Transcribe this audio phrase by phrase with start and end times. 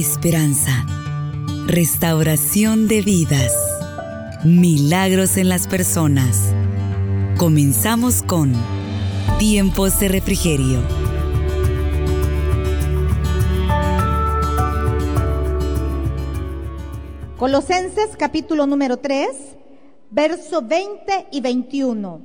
[0.00, 0.86] esperanza,
[1.66, 3.52] restauración de vidas,
[4.44, 6.52] milagros en las personas.
[7.36, 8.52] Comenzamos con
[9.40, 10.78] Tiempos de Refrigerio.
[17.36, 19.28] Colosenses capítulo número 3,
[20.12, 22.20] verso 20 y 21.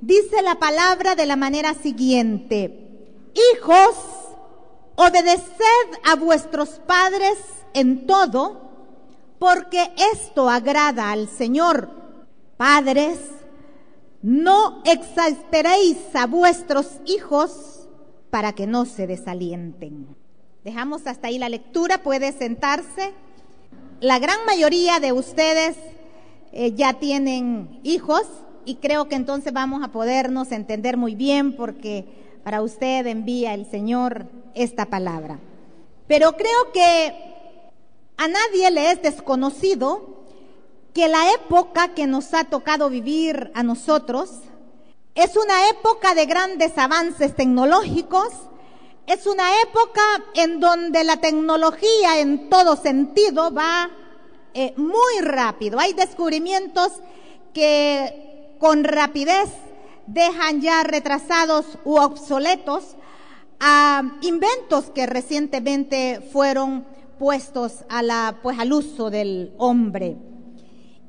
[0.00, 2.88] Dice la palabra de la manera siguiente,
[3.54, 4.17] hijos,
[5.00, 7.38] Obedeced a vuestros padres
[7.72, 8.60] en todo,
[9.38, 11.88] porque esto agrada al Señor.
[12.56, 13.20] Padres,
[14.22, 17.86] no exasperéis a vuestros hijos
[18.30, 20.16] para que no se desalienten.
[20.64, 23.12] Dejamos hasta ahí la lectura, puede sentarse.
[24.00, 25.76] La gran mayoría de ustedes
[26.50, 28.22] eh, ya tienen hijos
[28.64, 33.70] y creo que entonces vamos a podernos entender muy bien porque para usted envía el
[33.70, 35.38] Señor esta palabra.
[36.06, 37.14] Pero creo que
[38.16, 40.24] a nadie le es desconocido
[40.94, 44.30] que la época que nos ha tocado vivir a nosotros
[45.14, 48.30] es una época de grandes avances tecnológicos,
[49.06, 50.00] es una época
[50.32, 53.90] en donde la tecnología en todo sentido va
[54.54, 55.78] eh, muy rápido.
[55.78, 56.92] Hay descubrimientos
[57.52, 59.50] que con rapidez
[60.08, 62.96] dejan ya retrasados u obsoletos
[63.60, 66.86] a inventos que recientemente fueron
[67.18, 70.16] puestos a la, pues, al uso del hombre.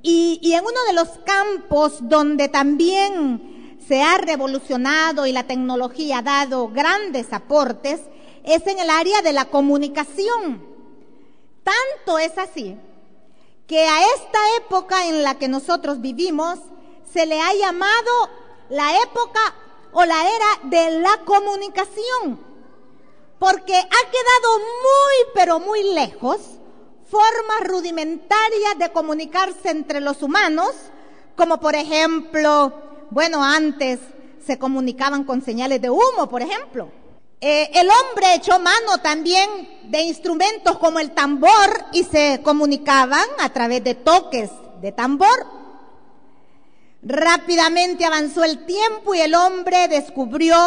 [0.02, 6.20] Y, y en uno de los campos donde también se ha revolucionado y la tecnología
[6.20, 8.02] ha dado grandes aportes
[8.44, 10.64] es en el área de la comunicación.
[11.64, 12.78] Tanto es así
[13.68, 16.60] que a esta época en la que nosotros vivimos
[17.12, 18.12] se le ha llamado
[18.70, 19.40] la época
[19.92, 22.40] o la era de la comunicación,
[23.40, 26.40] porque ha quedado muy, pero muy lejos
[27.10, 30.72] formas rudimentarias de comunicarse entre los humanos,
[31.36, 32.74] como por ejemplo,
[33.10, 34.00] bueno, antes
[34.46, 36.92] se comunicaban con señales de humo, por ejemplo.
[37.42, 39.50] Eh, el hombre echó mano también
[39.86, 45.59] de instrumentos como el tambor y se comunicaban a través de toques de tambor.
[47.02, 50.58] Rápidamente avanzó el tiempo y el hombre descubrió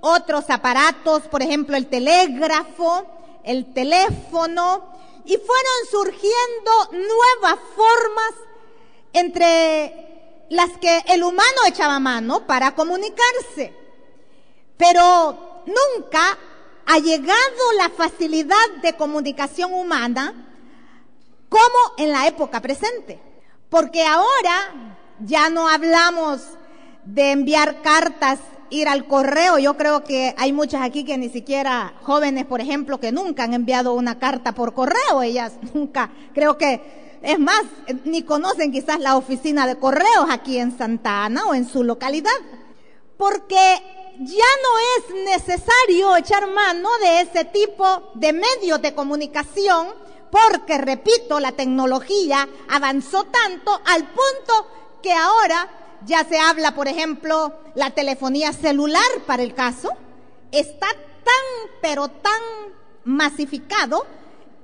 [0.00, 3.06] otros aparatos, por ejemplo el telégrafo,
[3.44, 4.92] el teléfono,
[5.24, 8.32] y fueron surgiendo nuevas formas
[9.12, 13.72] entre las que el humano echaba mano para comunicarse.
[14.76, 16.38] Pero nunca
[16.86, 20.34] ha llegado la facilidad de comunicación humana
[21.48, 23.20] como en la época presente.
[23.70, 26.42] Porque ahora ya no hablamos
[27.04, 28.38] de enviar cartas,
[28.70, 29.58] ir al correo.
[29.58, 33.54] Yo creo que hay muchas aquí que ni siquiera jóvenes, por ejemplo, que nunca han
[33.54, 35.22] enviado una carta por correo.
[35.22, 37.62] Ellas nunca, creo que, es más,
[38.04, 42.32] ni conocen quizás la oficina de correos aquí en Santa Ana o en su localidad.
[43.16, 43.82] Porque
[44.18, 49.88] ya no es necesario echar mano de ese tipo de medios de comunicación
[50.30, 54.66] porque, repito, la tecnología avanzó tanto al punto
[55.04, 55.68] que ahora
[56.06, 59.90] ya se habla, por ejemplo, la telefonía celular para el caso,
[60.50, 62.40] está tan, pero tan
[63.04, 64.06] masificado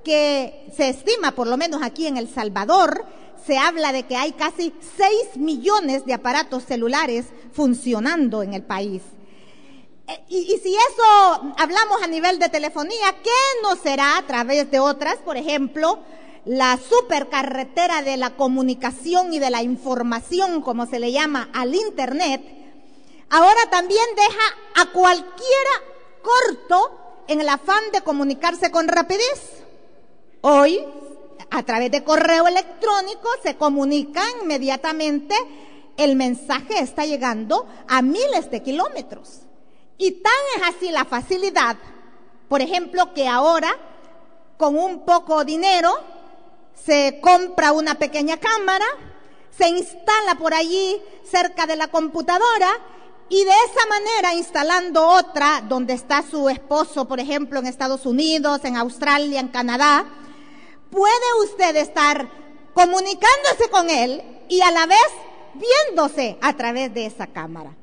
[0.03, 3.05] que se estima, por lo menos aquí en El Salvador,
[3.45, 9.03] se habla de que hay casi 6 millones de aparatos celulares funcionando en el país.
[10.07, 13.29] Eh, y, y, si eso hablamos a nivel de telefonía, ¿qué
[13.61, 15.17] no será a través de otras?
[15.17, 15.99] Por ejemplo,
[16.45, 22.41] la supercarretera de la comunicación y de la información, como se le llama al Internet,
[23.29, 25.71] ahora también deja a cualquiera
[26.21, 29.63] corto en el afán de comunicarse con rapidez.
[30.41, 30.83] Hoy,
[31.51, 35.35] a través de correo electrónico, se comunica inmediatamente,
[35.97, 39.41] el mensaje está llegando a miles de kilómetros.
[39.97, 41.77] Y tan es así la facilidad,
[42.49, 43.71] por ejemplo, que ahora,
[44.57, 45.91] con un poco dinero,
[46.75, 48.85] se compra una pequeña cámara,
[49.57, 52.69] se instala por allí cerca de la computadora
[53.29, 58.61] y de esa manera, instalando otra donde está su esposo, por ejemplo, en Estados Unidos,
[58.63, 60.05] en Australia, en Canadá,
[60.89, 62.29] puede usted estar
[62.73, 64.97] comunicándose con él y a la vez
[65.53, 67.75] viéndose a través de esa cámara.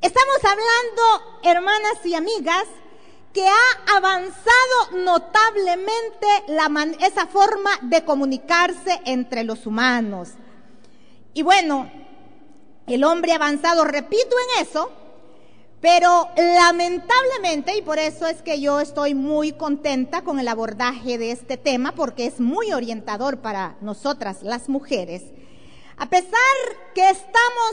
[0.00, 2.66] Estamos hablando, hermanas y amigas,
[3.32, 6.26] que ha avanzado notablemente
[7.00, 10.30] esa forma de comunicarse entre los humanos.
[11.34, 11.90] Y bueno,
[12.86, 14.90] el hombre avanzado, repito en eso,
[15.82, 21.32] Pero lamentablemente, y por eso es que yo estoy muy contenta con el abordaje de
[21.32, 25.24] este tema, porque es muy orientador para nosotras las mujeres,
[25.96, 26.30] a pesar
[26.94, 27.72] que estamos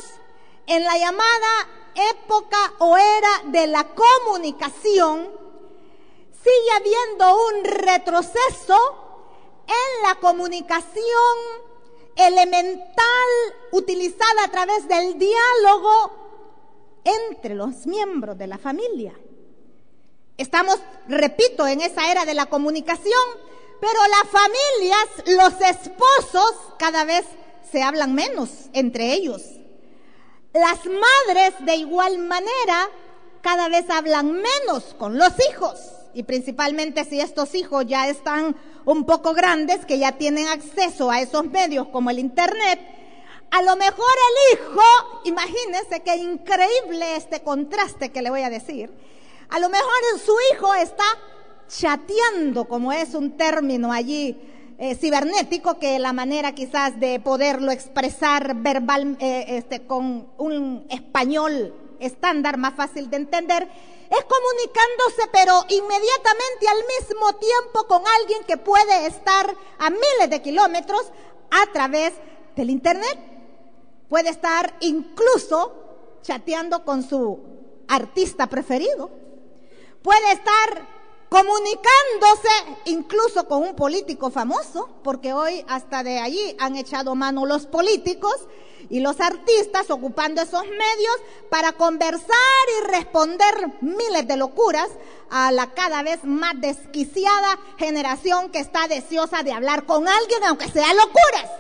[0.66, 1.68] en la llamada
[2.12, 5.30] época o era de la comunicación,
[6.44, 8.78] sigue habiendo un retroceso
[9.68, 11.38] en la comunicación
[12.16, 13.30] elemental
[13.72, 16.12] utilizada a través del diálogo
[17.04, 19.14] entre los miembros de la familia.
[20.38, 23.28] Estamos, repito, en esa era de la comunicación,
[23.80, 27.26] pero las familias, los esposos, cada vez
[27.72, 29.42] se hablan menos entre ellos.
[30.54, 32.90] Las madres, de igual manera,
[33.42, 35.99] cada vez hablan menos con los hijos.
[36.14, 41.22] Y principalmente si estos hijos ya están un poco grandes, que ya tienen acceso a
[41.22, 42.80] esos medios como el Internet,
[43.52, 44.82] a lo mejor el hijo,
[45.26, 48.92] imagínense qué increíble este contraste que le voy a decir.
[49.50, 49.90] A lo mejor
[50.24, 51.04] su hijo está
[51.68, 54.38] chateando, como es un término allí
[54.78, 61.74] eh, cibernético, que la manera quizás de poderlo expresar verbal, eh, este, con un español
[62.00, 63.68] estándar más fácil de entender,
[64.10, 70.42] es comunicándose, pero inmediatamente al mismo tiempo con alguien que puede estar a miles de
[70.42, 71.12] kilómetros
[71.52, 72.14] a través
[72.56, 73.20] del Internet.
[74.10, 77.40] Puede estar incluso chateando con su
[77.88, 79.12] artista preferido.
[80.02, 80.88] Puede estar
[81.30, 82.50] comunicándose
[82.86, 88.34] incluso con un político famoso, porque hoy hasta de allí han echado mano los políticos
[88.90, 91.16] y los artistas ocupando esos medios
[91.50, 92.28] para conversar
[92.80, 94.90] y responder miles de locuras
[95.30, 100.70] a la cada vez más desquiciada generación que está deseosa de hablar con alguien, aunque
[100.70, 101.52] sea locuras.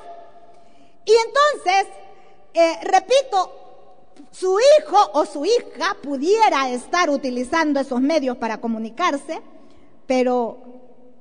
[1.05, 1.87] Y entonces
[2.53, 3.51] eh, repito,
[4.31, 9.41] su hijo o su hija pudiera estar utilizando esos medios para comunicarse,
[10.07, 10.57] pero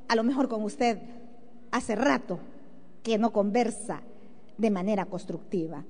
[0.08, 0.98] a lo mejor con usted
[1.70, 2.38] hace rato
[3.02, 4.02] que no conversa
[4.56, 5.84] de manera constructiva.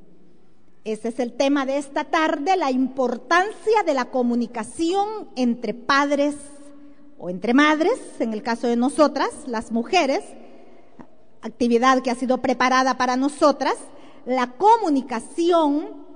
[0.89, 6.35] Ese es el tema de esta tarde, la importancia de la comunicación entre padres
[7.19, 10.25] o entre madres, en el caso de nosotras, las mujeres,
[11.43, 13.75] actividad que ha sido preparada para nosotras,
[14.25, 16.07] la comunicación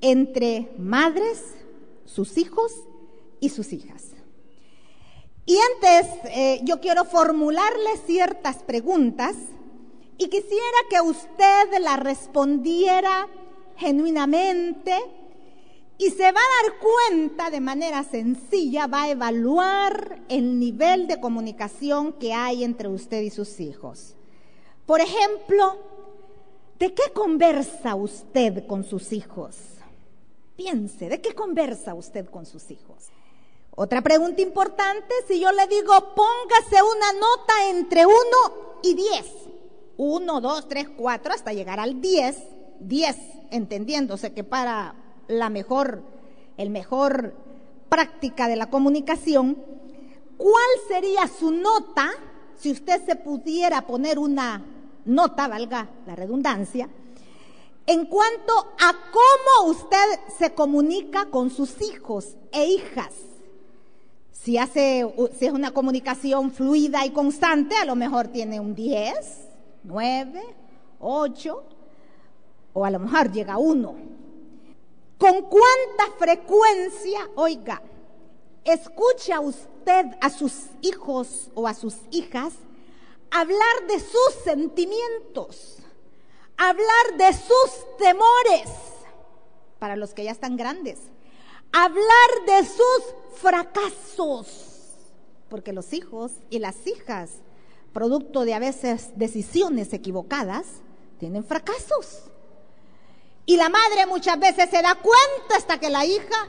[0.00, 1.42] entre madres,
[2.04, 2.72] sus hijos
[3.40, 4.04] y sus hijas.
[5.46, 9.34] Y antes eh, yo quiero formularle ciertas preguntas
[10.16, 13.26] y quisiera que usted la respondiera
[13.82, 14.96] genuinamente
[15.98, 21.20] y se va a dar cuenta de manera sencilla, va a evaluar el nivel de
[21.20, 24.14] comunicación que hay entre usted y sus hijos.
[24.86, 25.78] Por ejemplo,
[26.82, 29.54] ¿De qué conversa usted con sus hijos?
[30.56, 33.04] Piense, ¿de qué conversa usted con sus hijos?
[33.76, 38.16] Otra pregunta importante, si yo le digo, póngase una nota entre 1
[38.82, 39.26] y 10.
[39.96, 42.36] 1, 2, 3, 4, hasta llegar al 10.
[42.84, 43.16] 10,
[43.50, 44.94] entendiéndose que para
[45.28, 46.02] la mejor,
[46.56, 47.34] el mejor
[47.88, 49.56] práctica de la comunicación,
[50.36, 52.10] ¿cuál sería su nota
[52.56, 54.64] si usted se pudiera poner una
[55.04, 56.88] nota, valga la redundancia,
[57.86, 63.12] en cuanto a cómo usted se comunica con sus hijos e hijas.
[64.30, 65.04] Si, hace,
[65.38, 69.14] si es una comunicación fluida y constante, a lo mejor tiene un 10,
[69.84, 70.42] 9,
[71.00, 71.64] 8,
[72.72, 73.94] o a lo mejor llega 1.
[75.18, 77.82] ¿Con cuánta frecuencia, oiga,
[78.64, 82.54] escucha usted a sus hijos o a sus hijas
[83.30, 85.78] hablar de sus sentimientos,
[86.56, 88.68] hablar de sus temores,
[89.78, 90.98] para los que ya están grandes,
[91.72, 94.68] hablar de sus fracasos,
[95.48, 97.30] porque los hijos y las hijas,
[97.92, 100.66] producto de a veces decisiones equivocadas,
[101.18, 102.31] tienen fracasos.
[103.44, 106.48] Y la madre muchas veces se da cuenta hasta que la hija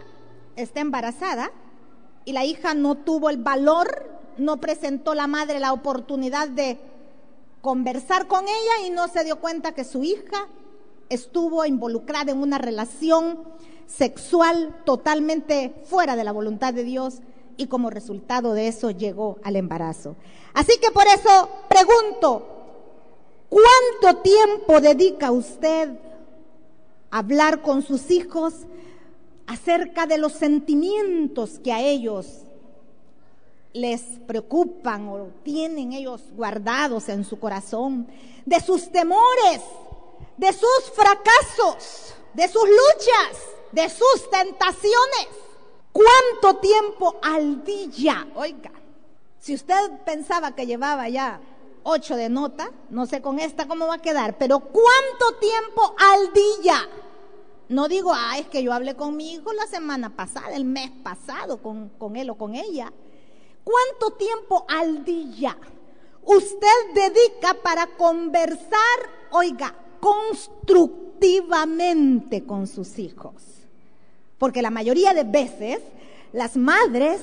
[0.55, 1.51] está embarazada
[2.25, 6.79] y la hija no tuvo el valor no presentó la madre la oportunidad de
[7.61, 10.47] conversar con ella y no se dio cuenta que su hija
[11.09, 13.43] estuvo involucrada en una relación
[13.85, 17.21] sexual totalmente fuera de la voluntad de Dios
[17.57, 20.15] y como resultado de eso llegó al embarazo.
[20.53, 22.47] Así que por eso pregunto,
[23.49, 25.89] ¿cuánto tiempo dedica usted
[27.13, 28.53] hablar con sus hijos
[29.45, 32.39] acerca de los sentimientos que a ellos
[33.71, 38.07] les preocupan o tienen ellos guardados en su corazón,
[38.45, 39.61] de sus temores,
[40.37, 45.27] de sus fracasos, de sus luchas, de sus tentaciones.
[45.91, 48.27] ¿Cuánto tiempo al día?
[48.33, 48.71] Oiga,
[49.37, 51.39] si usted pensaba que llevaba ya
[51.83, 56.33] ocho de nota, no sé con esta cómo va a quedar, pero ¿cuánto tiempo al
[56.33, 56.89] día?
[57.73, 60.91] No digo, ah, es que yo hablé con mi hijo la semana pasada, el mes
[61.01, 62.93] pasado, con, con él o con ella.
[63.63, 65.57] ¿Cuánto tiempo al día
[66.23, 68.77] usted dedica para conversar,
[69.31, 73.41] oiga, constructivamente con sus hijos?
[74.37, 75.79] Porque la mayoría de veces
[76.31, 77.21] las madres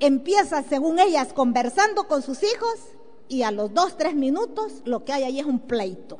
[0.00, 2.80] empiezan, según ellas, conversando con sus hijos
[3.28, 6.18] y a los dos, tres minutos lo que hay ahí es un pleito.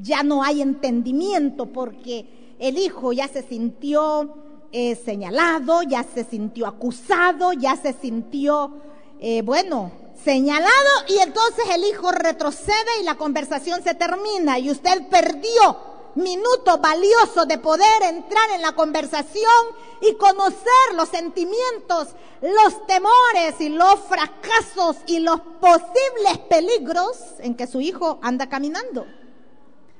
[0.00, 4.36] Ya no hay entendimiento porque el hijo ya se sintió
[4.70, 8.80] eh, señalado, ya se sintió acusado, ya se sintió,
[9.18, 9.90] eh, bueno,
[10.24, 15.76] señalado y entonces el hijo retrocede y la conversación se termina y usted perdió
[16.14, 19.66] minuto valioso de poder entrar en la conversación
[20.00, 22.10] y conocer los sentimientos,
[22.42, 29.04] los temores y los fracasos y los posibles peligros en que su hijo anda caminando.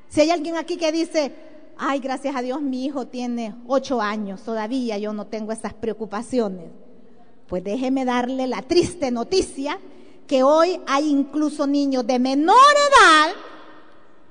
[0.09, 1.52] Si hay alguien aquí que dice,
[1.85, 6.71] ay, gracias a Dios mi hijo tiene ocho años, todavía yo no tengo esas preocupaciones,
[7.49, 9.81] pues déjeme darle la triste noticia
[10.29, 13.35] que hoy hay incluso niños de menor edad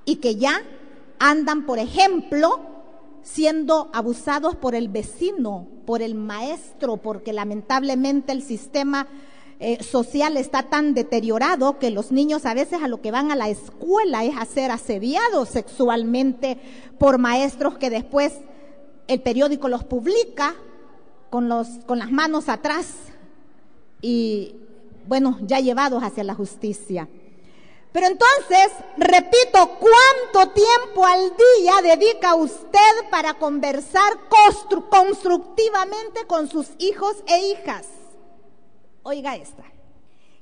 [0.05, 0.63] y que ya
[1.19, 2.61] andan, por ejemplo,
[3.21, 9.07] siendo abusados por el vecino, por el maestro, porque lamentablemente el sistema
[9.63, 13.35] eh, social está tan deteriorado que los niños a veces a lo que van a
[13.35, 16.57] la escuela es a ser asediados sexualmente
[16.97, 18.33] por maestros que después
[19.07, 20.55] el periódico los publica
[21.29, 22.87] con, los, con las manos atrás
[24.01, 24.55] y,
[25.05, 27.07] bueno, ya llevados hacia la justicia.
[27.91, 34.11] Pero entonces, repito, ¿cuánto tiempo al día dedica usted para conversar
[34.89, 38.00] constructivamente con sus hijos e hijas?
[39.03, 39.63] Oiga esta.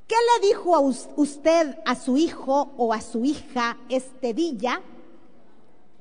[0.07, 4.81] ¿Qué le dijo a usted a su hijo o a su hija este día?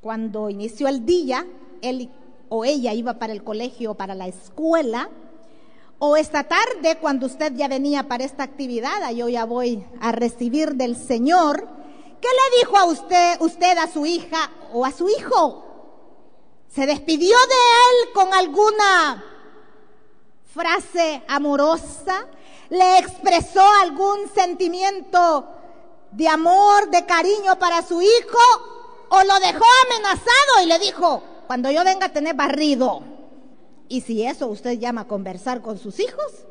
[0.01, 1.47] Cuando inició el día,
[1.83, 2.11] él
[2.49, 5.11] o ella iba para el colegio o para la escuela
[6.01, 10.75] o esta tarde, cuando usted ya venía para esta actividad, yo ya voy a recibir
[10.75, 11.67] del Señor,
[12.21, 15.65] ¿qué le dijo a usted, usted a su hija o a su hijo?
[16.69, 19.25] ¿Se despidió de él con alguna
[20.55, 22.27] frase amorosa?
[22.71, 25.47] ¿Le expresó algún sentimiento
[26.13, 28.39] de amor, de cariño para su hijo?
[29.09, 33.03] ¿O lo dejó amenazado y le dijo, cuando yo venga a tener barrido?
[33.89, 36.45] Y si eso usted llama conversar con sus hijos,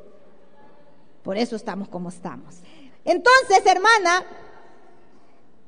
[1.24, 2.56] por eso estamos como estamos.
[3.06, 4.26] Entonces, hermana,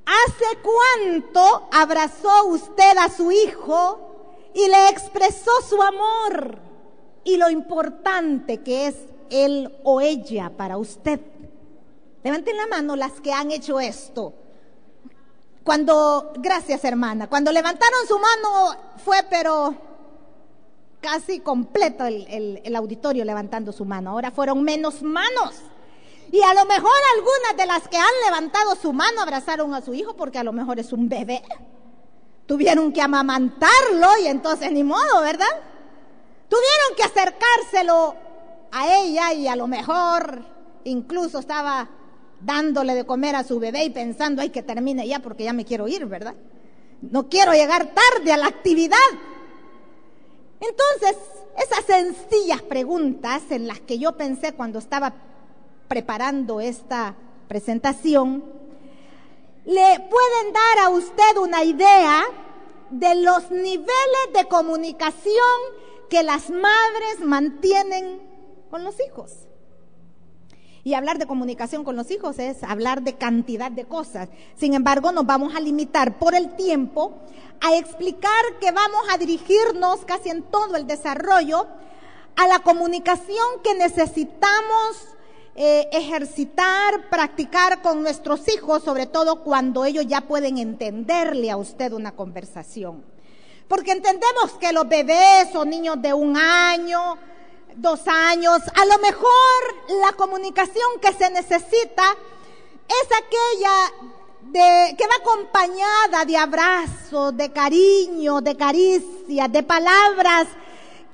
[0.05, 6.57] ¿hace cuánto abrazó usted a su hijo y le expresó su amor
[7.23, 8.95] y lo importante que es
[9.29, 11.19] él o ella para usted?
[12.23, 14.33] Levanten la mano las que han hecho esto.
[15.63, 19.75] Cuando, gracias hermana, cuando levantaron su mano fue pero
[21.01, 24.11] casi completo el, auditorio levantando su mano.
[24.11, 25.55] Ahora fueron menos manos.
[26.31, 29.93] Y a lo mejor algunas de las que han levantado su mano abrazaron a su
[29.93, 31.41] hijo porque a lo mejor es un bebé.
[32.45, 35.47] Tuvieron que amamantarlo y entonces ni modo, ¿verdad?
[36.49, 38.15] Tuvieron que acercárselo
[38.71, 40.45] a ella y a lo mejor
[40.83, 41.89] incluso estaba
[42.41, 45.65] dándole de comer a su bebé y pensando, ay, que termine ya porque ya me
[45.65, 46.35] quiero ir, ¿verdad?
[47.01, 48.97] No quiero llegar tarde a la actividad.
[50.59, 51.17] Entonces,
[51.57, 55.13] esas sencillas preguntas en las que yo pensé cuando estaba
[55.87, 57.15] preparando esta
[57.47, 58.43] presentación,
[59.65, 62.23] le pueden dar a usted una idea
[62.89, 65.33] de los niveles de comunicación
[66.09, 68.28] que las madres mantienen
[68.69, 69.47] con los hijos.
[70.83, 74.29] Y hablar de comunicación con los hijos es hablar de cantidad de cosas.
[74.55, 77.19] Sin embargo, nos vamos a limitar por el tiempo
[77.61, 81.67] a explicar que vamos a dirigirnos casi en todo el desarrollo
[82.37, 85.09] a la comunicación que necesitamos
[85.55, 91.91] eh, ejercitar, practicar con nuestros hijos, sobre todo cuando ellos ya pueden entenderle a usted
[91.91, 93.03] una conversación.
[93.67, 97.17] Porque entendemos que los bebés o niños de un año,
[97.75, 99.29] dos años, a lo mejor
[100.01, 102.03] la comunicación que se necesita
[102.87, 104.09] es aquella
[104.41, 110.47] de, que va acompañada de abrazos, de cariño, de caricias, de palabras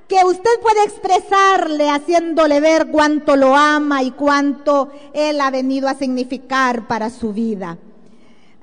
[0.08, 5.96] que usted puede expresarle haciéndole ver cuánto lo ama y cuánto él ha venido a
[5.96, 7.78] significar para su vida.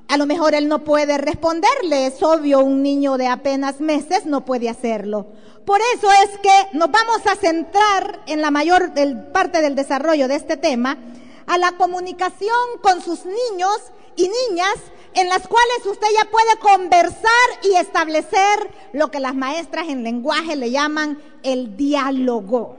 [0.07, 4.45] A lo mejor él no puede responderle, es obvio, un niño de apenas meses no
[4.45, 5.27] puede hacerlo.
[5.65, 8.91] Por eso es que nos vamos a centrar en la mayor
[9.31, 10.97] parte del desarrollo de este tema
[11.45, 13.77] a la comunicación con sus niños
[14.15, 14.75] y niñas
[15.13, 17.29] en las cuales usted ya puede conversar
[17.63, 22.77] y establecer lo que las maestras en lenguaje le llaman el diálogo.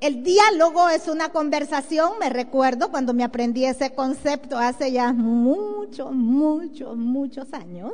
[0.00, 6.12] El diálogo es una conversación, me recuerdo cuando me aprendí ese concepto hace ya muchos,
[6.12, 7.92] muchos, muchos años.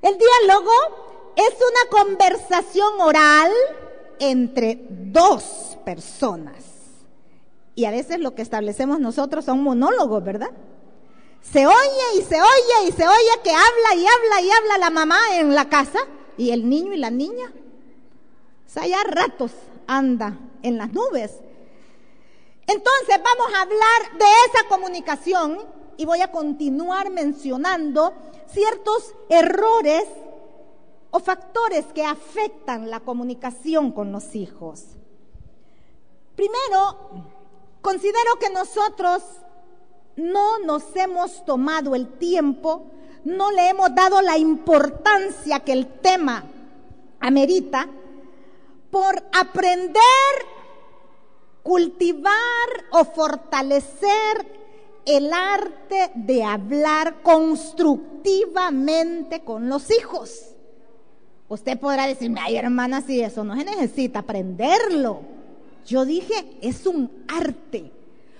[0.00, 0.72] El diálogo
[1.36, 3.50] es una conversación oral
[4.18, 6.64] entre dos personas.
[7.74, 10.50] Y a veces lo que establecemos nosotros son monólogos, ¿verdad?
[11.40, 14.90] Se oye y se oye y se oye que habla y habla y habla la
[14.90, 15.98] mamá en la casa
[16.36, 17.52] y el niño y la niña.
[18.66, 19.52] O sea, ya ratos
[19.86, 21.32] anda en las nubes.
[22.66, 25.58] Entonces vamos a hablar de esa comunicación
[25.96, 28.14] y voy a continuar mencionando
[28.52, 30.04] ciertos errores
[31.12, 34.96] o factores que afectan la comunicación con los hijos.
[36.34, 37.28] Primero,
[37.82, 39.22] considero que nosotros
[40.16, 42.86] no nos hemos tomado el tiempo,
[43.24, 46.44] no le hemos dado la importancia que el tema
[47.20, 47.86] amerita
[48.90, 50.00] por aprender,
[51.62, 52.32] cultivar
[52.90, 54.62] o fortalecer
[55.04, 60.51] el arte de hablar constructivamente con los hijos.
[61.52, 65.20] Usted podrá decirme, ay hermana, si eso no se necesita aprenderlo.
[65.84, 66.32] Yo dije,
[66.62, 67.92] es un arte,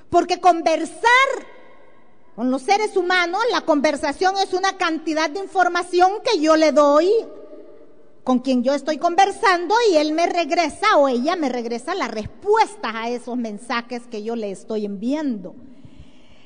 [0.08, 1.28] porque conversar
[2.34, 7.12] con los seres humanos, la conversación es una cantidad de información que yo le doy
[8.24, 12.98] con quien yo estoy conversando y él me regresa o ella me regresa la respuesta
[12.98, 15.54] a esos mensajes que yo le estoy enviando.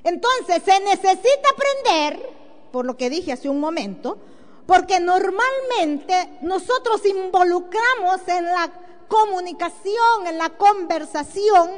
[0.03, 2.29] Entonces, se necesita aprender,
[2.73, 4.19] por lo que dije hace un momento,
[4.67, 8.71] porque normalmente nosotros involucramos en la
[9.09, 11.71] comunicación, en la conversación,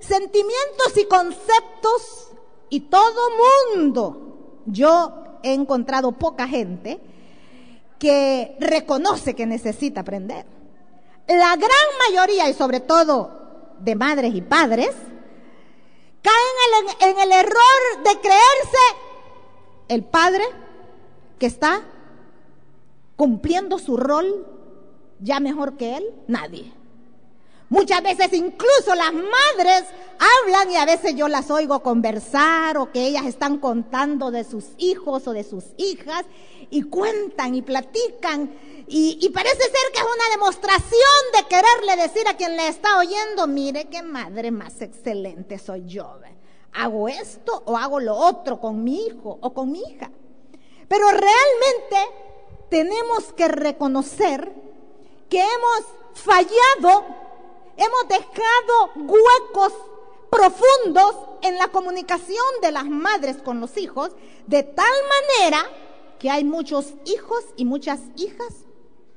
[0.00, 2.30] sentimientos y conceptos
[2.70, 3.20] y todo
[3.74, 7.00] mundo, yo he encontrado poca gente
[7.98, 10.46] que reconoce que necesita aprender.
[11.26, 14.90] La gran mayoría, y sobre todo de madres y padres,
[16.22, 18.84] caen en el, error de creerse
[19.88, 20.44] el padre
[21.38, 21.82] que está
[23.18, 24.46] cumpliendo su rol
[25.18, 26.72] ya mejor que él, nadie.
[27.68, 29.84] Muchas veces incluso las madres
[30.44, 34.66] hablan y a veces yo las oigo conversar o que ellas están contando de sus
[34.78, 36.24] hijos o de sus hijas
[36.70, 38.54] y cuentan y platican
[38.86, 40.90] y, parece ser que es una demostración
[41.34, 46.20] de quererle decir a quien le está oyendo, mire qué madre más excelente soy yo.
[46.72, 50.10] Hago esto o hago lo otro con mi hijo o con mi hija.
[50.88, 52.27] Pero realmente
[52.68, 54.52] tenemos que reconocer
[55.28, 57.04] que hemos fallado
[57.78, 59.72] Hemos dejado huecos
[60.30, 64.10] profundos en la comunicación de las madres con los hijos,
[64.48, 64.84] de tal
[65.38, 65.62] manera
[66.18, 68.66] que hay muchos hijos y muchas hijas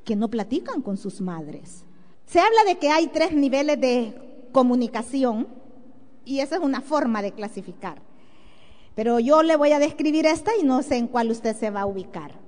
[0.06, 1.86] que no platican con sus madres.
[2.28, 5.48] Se habla de que hay tres niveles de comunicación
[6.24, 8.00] y esa es una forma de clasificar.
[8.94, 11.82] Pero yo le voy a describir esta y no sé en cuál usted se va
[11.82, 12.41] a ubicar.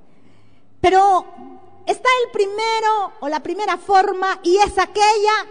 [0.83, 1.25] Pero
[1.85, 5.47] está el primero o la primera forma y es aquella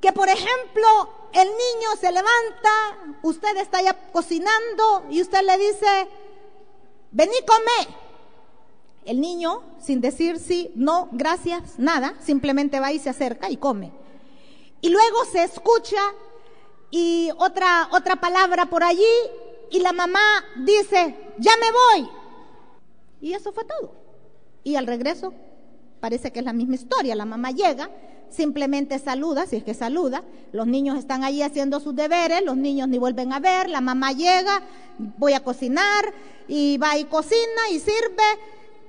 [0.00, 0.88] que por ejemplo
[1.32, 6.08] el niño se levanta, usted está ya cocinando y usted le dice,
[7.12, 7.96] vení, come.
[9.04, 13.92] El niño, sin decir sí, no, gracias, nada, simplemente va y se acerca y come.
[14.80, 16.02] Y luego se escucha
[16.90, 19.14] y otra, otra palabra por allí
[19.70, 22.10] y la mamá dice, ya me voy.
[23.20, 24.01] Y eso fue todo.
[24.64, 25.32] Y al regreso
[26.00, 27.14] parece que es la misma historia.
[27.14, 27.90] La mamá llega
[28.32, 32.88] simplemente saluda, si es que saluda, los niños están allí haciendo sus deberes, los niños
[32.88, 34.62] ni vuelven a ver, la mamá llega,
[35.18, 36.12] voy a cocinar
[36.48, 38.22] y va y cocina y sirve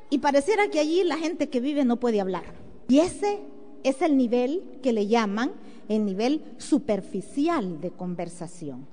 [0.09, 2.43] y pareciera que allí la gente que vive no puede hablar.
[2.87, 3.41] Y ese
[3.83, 5.51] es el nivel que le llaman
[5.89, 8.87] el nivel superficial de conversación.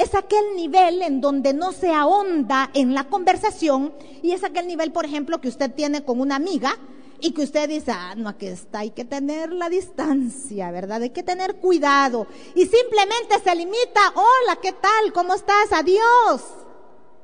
[0.00, 4.92] Es aquel nivel en donde no se ahonda en la conversación y es aquel nivel,
[4.92, 6.74] por ejemplo, que usted tiene con una amiga
[7.20, 11.02] y que usted dice, ah, no, aquí está, hay que tener la distancia, ¿verdad?
[11.02, 12.26] Hay que tener cuidado.
[12.54, 15.12] Y simplemente se limita, hola, ¿qué tal?
[15.12, 15.70] ¿Cómo estás?
[15.70, 16.44] Adiós.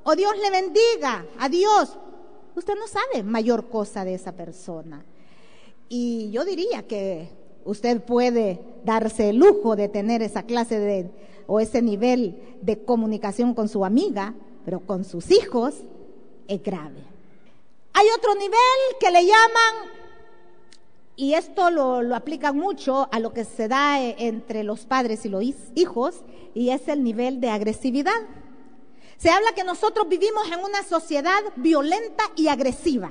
[0.05, 1.97] O Dios le bendiga, adiós.
[2.57, 5.03] Usted no sabe mayor cosa de esa persona.
[5.89, 7.31] Y yo diría que
[7.67, 11.11] usted puede darse el lujo de tener esa clase de,
[11.47, 15.75] o ese nivel de comunicación con su amiga, pero con sus hijos,
[16.49, 17.03] es grave.
[17.93, 18.59] Hay otro nivel
[19.01, 19.91] que le llaman,
[21.17, 25.27] y esto lo, lo aplican mucho a lo que se da eh, entre los padres
[25.27, 25.43] y los
[25.75, 26.23] hijos,
[26.55, 28.21] y es el nivel de agresividad.
[29.17, 33.11] Se habla que nosotros vivimos en una sociedad violenta y agresiva.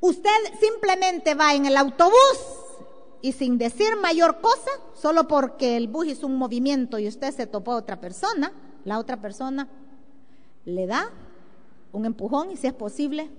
[0.00, 2.12] Usted simplemente va en el autobús
[3.22, 7.46] y sin decir mayor cosa, solo porque el bus hizo un movimiento y usted se
[7.46, 8.52] topó a otra persona,
[8.84, 9.68] la otra persona
[10.64, 11.08] le da
[11.92, 13.30] un empujón y si es posible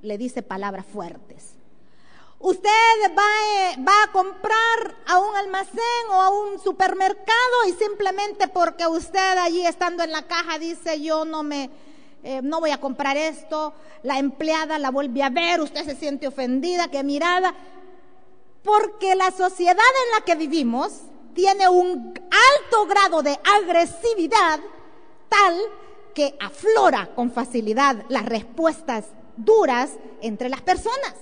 [0.00, 1.54] le dice palabras fuertes.
[2.38, 2.68] Usted
[3.16, 9.38] va, eh, a comprar a un almacén o a un supermercado y simplemente porque usted
[9.38, 11.70] allí estando en la caja dice yo no me,
[12.24, 16.26] eh, no voy a comprar esto, la empleada la vuelve a ver, usted se siente
[16.26, 17.54] ofendida, que mirada,
[18.62, 20.92] porque la sociedad en la que vivimos
[21.34, 24.60] tiene un alto grado de agresividad
[25.28, 25.60] tal
[26.14, 31.14] que aflora con facilidad las respuestas duras entre las personas.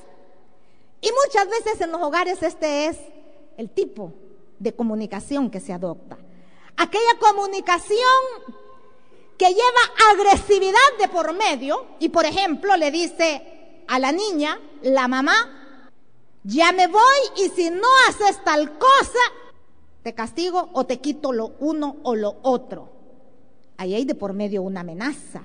[1.00, 2.98] Y muchas veces en los hogares este es
[3.56, 4.12] el tipo
[4.58, 6.18] de comunicación que se adopta.
[6.76, 7.98] Aquella comunicación
[9.38, 15.08] que lleva agresividad de por medio y por ejemplo le dice a la niña, la
[15.08, 15.59] mamá,
[16.44, 17.00] ya me voy
[17.36, 19.18] y si no haces tal cosa,
[20.02, 22.90] te castigo o te quito lo uno o lo otro.
[23.76, 25.42] Ahí hay de por medio una amenaza.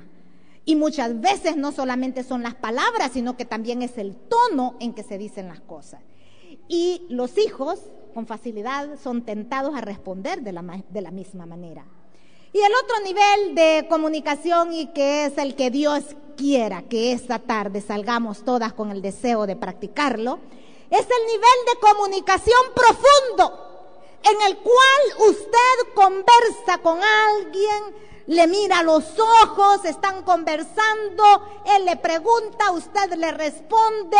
[0.65, 4.93] Y muchas veces no solamente son las palabras, sino que también es el tono en
[4.93, 6.01] que se dicen las cosas.
[6.67, 7.79] Y los hijos,
[8.13, 11.86] con facilidad, son tentados a responder de la, de la misma manera.
[12.51, 17.39] Y el otro nivel de comunicación y que es el que Dios quiera que esta
[17.39, 20.39] tarde salgamos todas con el deseo de practicarlo,
[20.89, 23.65] es el nivel de comunicación profundo
[24.26, 31.24] en el cual usted conversa con alguien, le mira los ojos, están conversando,
[31.76, 34.17] él le pregunta, usted le responde,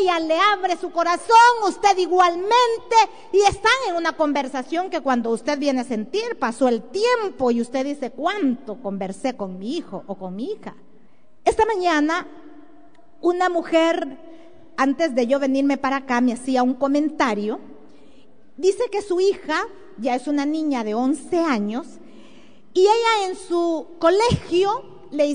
[0.00, 1.36] ella le abre su corazón,
[1.68, 2.96] usted igualmente,
[3.32, 7.60] y están en una conversación que cuando usted viene a sentir, pasó el tiempo y
[7.60, 10.74] usted dice, ¿cuánto conversé con mi hijo o con mi hija?
[11.44, 12.26] Esta mañana,
[13.20, 14.31] una mujer,
[14.76, 17.60] antes de yo venirme para acá, me hacía un comentario,
[18.56, 19.66] dice que su hija,
[19.98, 21.86] ya es una niña de 11 años,
[22.74, 25.26] y ella en su colegio le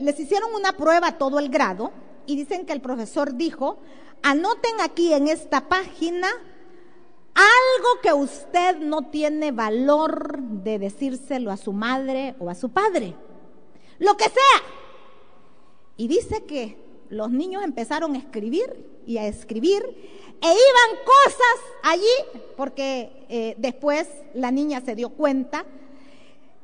[0.00, 1.92] les hicieron una prueba todo el grado
[2.26, 3.78] y dicen que el profesor dijo,
[4.22, 6.28] anoten aquí en esta página
[7.38, 13.14] algo que usted no tiene valor de decírselo a su madre o a su padre.
[13.98, 14.62] Lo que sea.
[15.96, 19.82] Y dice que los niños empezaron a escribir y a escribir
[20.40, 25.64] e iban cosas allí, porque eh, después la niña se dio cuenta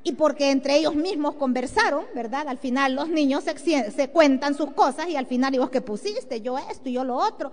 [0.04, 2.46] y porque entre ellos mismos conversaron, ¿verdad?
[2.46, 6.42] Al final los niños se, cuentan sus cosas y al final digo, que pusiste?
[6.42, 7.50] Yo esto y yo lo otro.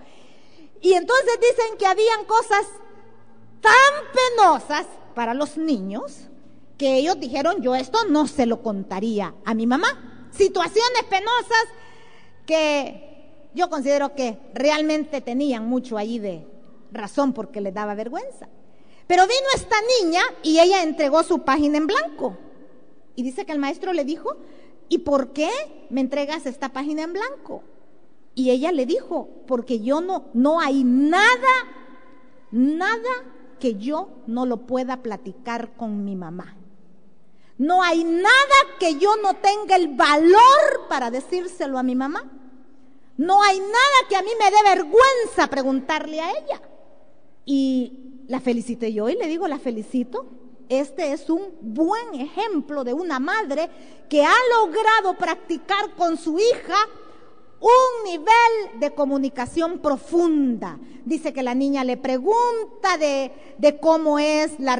[0.82, 2.67] Y entonces dicen que habían cosas
[3.62, 3.71] tan
[4.38, 6.27] penosas para los niños
[6.77, 10.27] que ellos dijeron, yo esto no se lo contaría a mi mamá.
[10.32, 11.65] Situaciones penosas
[12.45, 16.47] que yo considero que realmente tenían mucho ahí de
[16.91, 18.47] razón porque les daba vergüenza.
[19.08, 22.38] Pero vino esta niña y ella entregó su página en blanco.
[23.15, 24.38] Y dice que el maestro le dijo,
[24.88, 25.49] ¿y por qué
[25.89, 27.63] me entregas esta página en blanco?
[28.36, 31.25] Y ella le dijo, porque yo no, no hay nada,
[32.51, 33.10] nada
[33.60, 36.56] que yo no lo pueda platicar con mi mamá.
[37.62, 42.28] No hay nada que yo no tenga el valor para decírselo a mi mamá.
[43.17, 46.60] No hay nada que a mí me dé vergüenza preguntarle a ella.
[47.45, 50.26] Y la felicité yo y le digo, la felicito.
[50.69, 53.69] Este es un buen ejemplo de una madre
[54.10, 56.78] que ha logrado practicar con su hija
[57.62, 60.80] un nivel de comunicación profunda.
[61.06, 63.32] Dice que la niña le pregunta de,
[63.80, 64.78] cómo es la,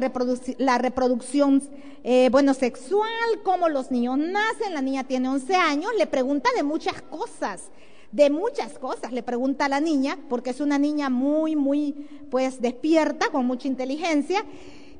[0.58, 1.62] la reproducción
[2.04, 3.08] eh, bueno, sexual,
[3.44, 4.74] cómo los niños nacen.
[4.74, 7.70] La niña tiene 11 años, le pregunta de muchas cosas
[8.10, 11.92] de muchas cosas, le pregunta a la niña, porque es una niña muy, muy,
[12.30, 14.44] pues despierta, con mucha inteligencia.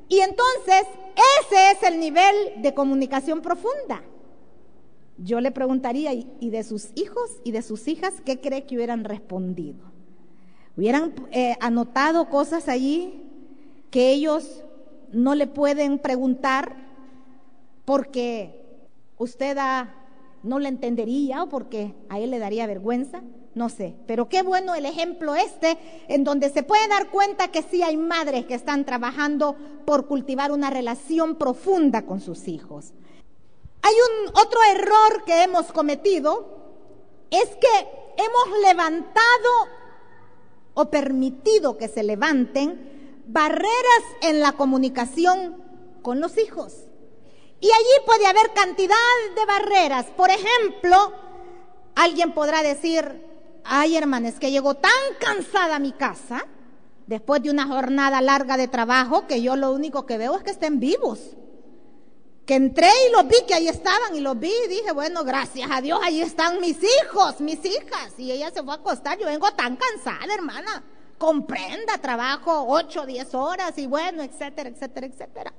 [0.09, 0.87] Y entonces,
[1.41, 4.01] ese es el nivel de comunicación profunda.
[5.23, 9.05] Yo le preguntaría, ¿y de sus hijos y de sus hijas qué cree que hubieran
[9.05, 9.79] respondido?
[10.75, 13.21] ¿Hubieran eh, anotado cosas allí
[13.89, 14.63] que ellos
[15.11, 16.75] no le pueden preguntar
[17.85, 18.65] porque
[19.17, 19.95] usted ha
[20.43, 23.21] no le entendería o porque a él le daría vergüenza,
[23.55, 23.95] no sé.
[24.05, 25.77] Pero qué bueno el ejemplo este,
[26.09, 29.55] en donde se puede dar cuenta que sí hay madres que están trabajando
[29.85, 32.93] por cultivar una relación profunda con sus hijos.
[33.83, 36.47] Hay un otro error que hemos cometido
[37.29, 39.49] es que hemos levantado
[40.73, 45.61] o permitido que se levanten barreras en la comunicación
[46.01, 46.73] con los hijos.
[47.59, 48.95] Y allí puede haber cantidad
[49.35, 50.05] de barreras.
[50.15, 51.13] Por ejemplo,
[51.95, 53.21] alguien podrá decir,
[53.65, 56.45] ay hermana, es que llego tan cansada a mi casa
[57.05, 60.51] después de una jornada larga de trabajo que yo lo único que veo es que
[60.51, 61.35] estén vivos.
[62.45, 65.69] Que entré y los vi que ahí estaban y los vi y dije, bueno, gracias
[65.71, 68.13] a Dios, ahí están mis hijos, mis hijas.
[68.17, 70.83] Y ella se fue a acostar, yo vengo tan cansada, hermana.
[71.17, 75.53] Comprenda, trabajo 8, 10 horas y bueno, etcétera, etcétera, etcétera.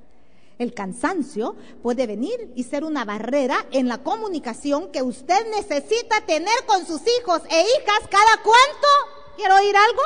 [0.59, 6.55] El cansancio puede venir y ser una barrera en la comunicación que usted necesita tener
[6.66, 8.88] con sus hijos e hijas cada cuánto.
[9.37, 10.03] ¿Quiero oír algo?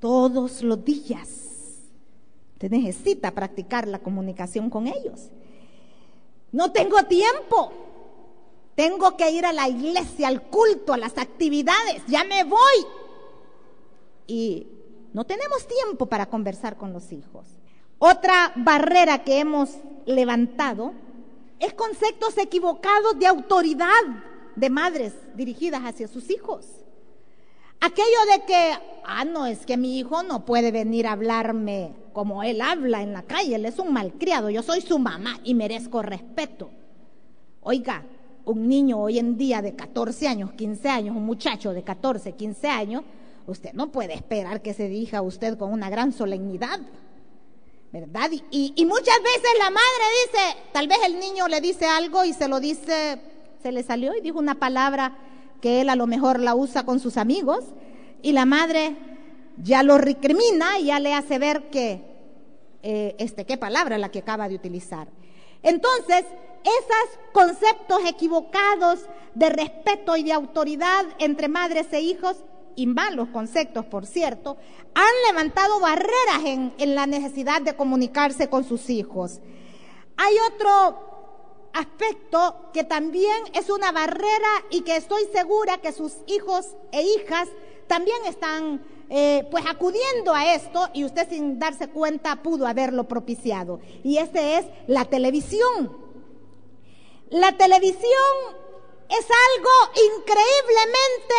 [0.00, 1.28] Todos los días.
[2.54, 5.28] Usted necesita practicar la comunicación con ellos.
[6.56, 7.70] No tengo tiempo.
[8.74, 12.02] Tengo que ir a la iglesia, al culto, a las actividades.
[12.08, 12.86] Ya me voy.
[14.26, 14.66] Y
[15.12, 17.46] no tenemos tiempo para conversar con los hijos.
[17.98, 20.94] Otra barrera que hemos levantado
[21.58, 24.02] es conceptos equivocados de autoridad
[24.54, 26.64] de madres dirigidas hacia sus hijos.
[27.80, 28.72] Aquello de que,
[29.04, 33.12] ah, no, es que mi hijo no puede venir a hablarme como él habla en
[33.12, 36.70] la calle, él es un malcriado, yo soy su mamá y merezco respeto.
[37.60, 38.04] Oiga,
[38.46, 42.68] un niño hoy en día de 14 años, 15 años, un muchacho de 14, 15
[42.68, 43.02] años,
[43.46, 46.80] usted no puede esperar que se dirija a usted con una gran solemnidad.
[47.92, 48.30] ¿verdad?
[48.50, 52.48] Y, muchas veces la madre dice, tal vez el niño le dice algo y se
[52.48, 53.20] lo dice,
[53.62, 55.16] se le salió y dijo una palabra
[55.66, 57.64] que él a lo mejor la usa con sus amigos
[58.22, 58.96] y la madre
[59.56, 62.04] ya lo recrimina y ya le hace ver que,
[62.84, 65.08] eh, este, qué palabra la que acaba de utilizar.
[65.64, 66.24] Entonces,
[66.62, 72.36] esos conceptos equivocados de respeto y de autoridad entre madres e hijos
[72.76, 74.58] y malos conceptos, por cierto,
[74.94, 79.40] han levantado barreras en, en, la necesidad de comunicarse con sus hijos.
[80.16, 81.15] Hay otro
[81.76, 87.48] aspecto que también es una barrera y que estoy segura que sus hijos e hijas
[87.86, 93.80] también están eh, pues acudiendo a esto y usted sin darse cuenta pudo haberlo propiciado.
[94.02, 95.96] Y ese es la televisión.
[97.30, 98.02] La televisión
[99.08, 99.70] es algo
[100.16, 101.34] increíblemente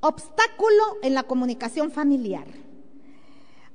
[0.00, 2.46] obstáculo en la comunicación familiar.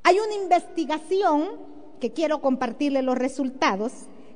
[0.03, 1.49] Hay una investigación
[1.99, 3.91] que quiero compartirle los resultados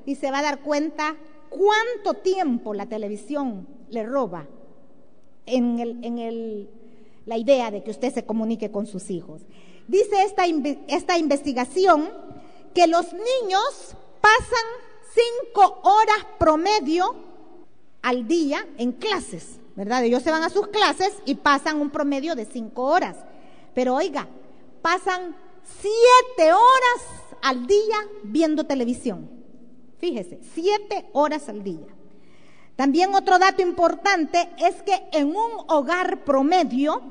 [0.06, 1.18] y se va a dar cuenta
[1.50, 4.48] cuánto tiempo la televisión le roba
[5.46, 5.80] en,
[6.20, 6.70] el,
[7.26, 9.42] la idea de que usted se comunique con sus hijos.
[9.88, 10.44] Dice esta,
[10.88, 12.10] esta investigación
[12.74, 14.68] que los niños pasan
[15.14, 17.16] cinco horas promedio
[18.02, 19.60] al día en clases.
[19.78, 20.04] ¿verdad?
[20.04, 23.16] Ellos se van a sus clases y pasan un promedio de cinco horas.
[23.76, 24.28] Pero oiga,
[24.82, 25.36] pasan
[25.80, 29.37] siete horas al día viendo televisión.
[30.00, 31.88] Fíjese, siete horas al día.
[32.76, 37.02] También otro dato importante es que en un hogar promedio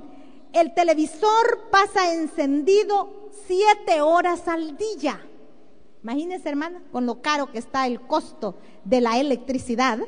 [0.53, 5.21] el televisor pasa encendido siete horas al día.
[6.03, 9.99] Imagínense, hermana, con lo caro que está el costo de la electricidad.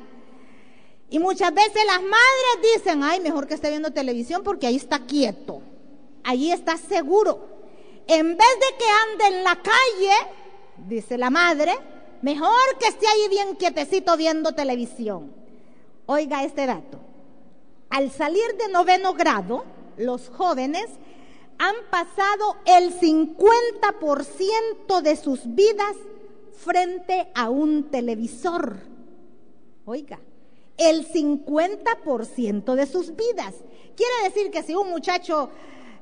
[1.11, 5.07] Y muchas veces las madres dicen, ay, mejor que esté viendo televisión porque ahí está
[5.07, 5.61] quieto,
[6.23, 7.49] ahí está seguro.
[8.07, 8.85] En vez de que
[9.25, 10.13] ande en la calle,
[10.87, 11.77] dice la madre,
[12.23, 15.33] mejor que esté ahí bien quietecito viendo televisión.
[16.07, 16.99] Oiga este dato.
[17.91, 19.65] Al salir de noveno grado,
[19.97, 20.87] los jóvenes
[21.59, 25.97] han pasado el 50% de sus vidas
[26.57, 28.79] frente a un televisor.
[29.85, 30.21] Oiga,
[30.77, 33.55] el 50% de sus vidas.
[33.97, 35.51] Quiere decir que si un muchacho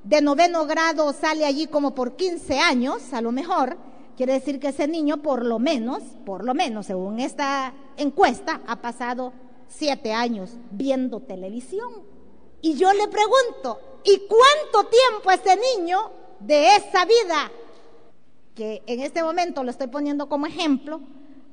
[0.05, 3.77] de noveno grado sale allí como por 15 años, a lo mejor,
[4.17, 8.81] quiere decir que ese niño por lo menos, por lo menos según esta encuesta, ha
[8.81, 9.33] pasado
[9.69, 11.93] siete años viendo televisión.
[12.61, 17.51] Y yo le pregunto, ¿y cuánto tiempo ese niño de esa vida,
[18.55, 21.01] que en este momento lo estoy poniendo como ejemplo,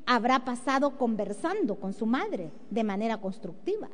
[0.06, 3.90] habrá pasado conversando con su madre de manera constructiva.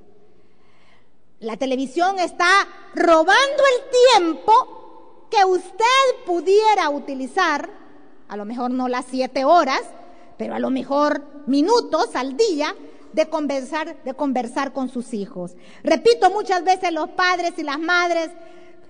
[1.39, 7.69] La televisión está robando el tiempo que usted pudiera utilizar,
[8.29, 9.81] a lo mejor no las siete horas,
[10.37, 12.75] pero a lo mejor minutos al día
[13.11, 15.55] de conversar, de conversar con sus hijos.
[15.83, 18.29] Repito, muchas veces los padres y las madres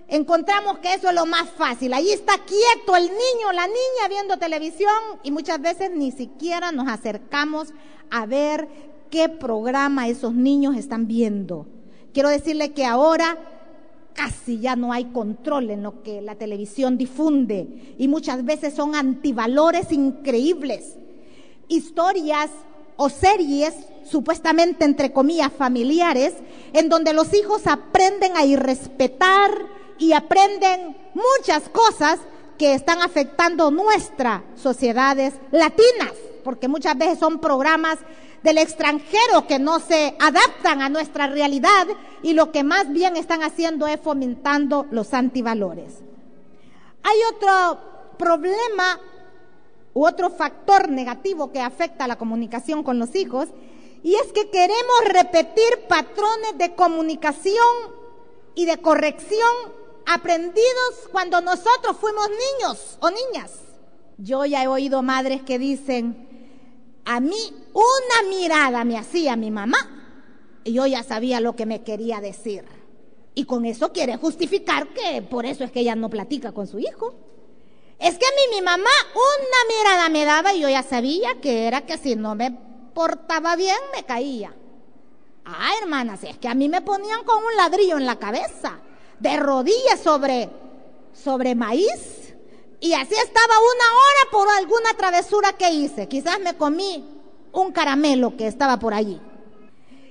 [0.09, 1.93] encontramos que eso es lo más fácil.
[1.93, 6.89] Allí está quieto el niño, la niña viendo televisión y muchas veces ni siquiera nos
[6.89, 7.69] acercamos
[8.11, 8.67] a ver
[9.09, 11.65] qué programa esos niños están viendo.
[12.13, 13.37] Quiero decirle que ahora
[14.19, 18.93] casi ya no hay control en lo que la televisión difunde y muchas veces son
[18.93, 20.97] antivalores increíbles.
[21.69, 22.49] Historias
[22.97, 26.33] o series supuestamente entre comillas familiares
[26.73, 29.51] en donde los hijos aprenden a irrespetar
[29.97, 32.19] y aprenden muchas cosas
[32.57, 36.11] que están afectando nuestras sociedades latinas,
[36.43, 37.99] porque muchas veces son programas
[38.43, 41.87] del extranjero que no se adaptan a nuestra realidad
[42.21, 45.95] y lo que más bien están haciendo es fomentando los antivalores.
[47.03, 47.79] Hay otro
[48.17, 48.99] problema
[49.93, 53.49] u otro factor negativo que afecta a la comunicación con los hijos
[54.03, 57.99] y es que queremos repetir patrones de comunicación
[58.55, 59.49] y de corrección
[60.05, 63.51] aprendidos cuando nosotros fuimos niños o niñas.
[64.17, 66.28] Yo ya he oído madres que dicen,
[67.09, 69.79] a mí una mirada me hacía mi mamá
[70.63, 72.63] y yo ya sabía lo que me quería decir.
[73.33, 76.77] Y con eso quiere justificar que por eso es que ella no platica con su
[76.77, 77.15] hijo.
[77.97, 81.65] Es que a mí mi mamá una mirada me daba y yo ya sabía que
[81.65, 82.51] era que si no me
[82.93, 84.55] portaba bien me caía.
[85.45, 88.77] Ah, hermana, si es que a mí me ponían con un ladrillo en la cabeza,
[89.19, 90.51] de rodillas sobre,
[91.11, 92.28] sobre maíz
[92.79, 96.07] y así estaba una hora por alguna travesura que hice.
[96.07, 97.05] Quizás me comí
[97.51, 99.19] un caramelo que estaba por allí.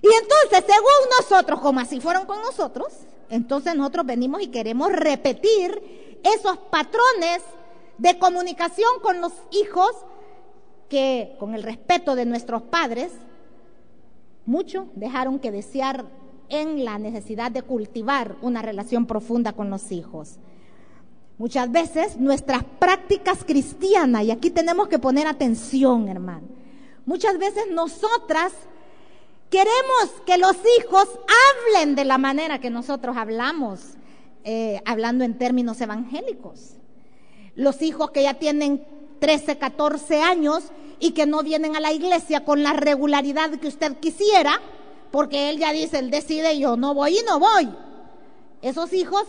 [0.03, 2.89] Y entonces, según nosotros, como así fueron con nosotros,
[3.31, 7.43] entonces nosotros venimos y queremos repetir esos patrones
[7.97, 9.91] de comunicación con los hijos
[10.89, 13.13] que, con el respeto de nuestros padres,
[14.47, 16.07] muchos dejaron que desear
[16.49, 20.39] en la necesidad de cultivar una relación profunda con los hijos.
[21.39, 26.49] Muchas veces nuestras prácticas cristianas, y aquí tenemos que poner atención, hermano,
[27.07, 28.53] muchas veces nosotras
[29.49, 31.09] queremos que los hijos
[31.73, 33.81] hablen de la manera que nosotros hablamos,
[34.43, 36.75] eh, hablando en términos evangélicos.
[37.55, 38.85] Los hijos que ya tienen
[39.21, 40.65] 13, 14 años
[40.99, 44.61] y que no vienen a la iglesia con la regularidad que usted quisiera,
[45.13, 47.69] porque él ya dice, él decide, yo no voy y no voy.
[48.61, 49.25] Esos hijos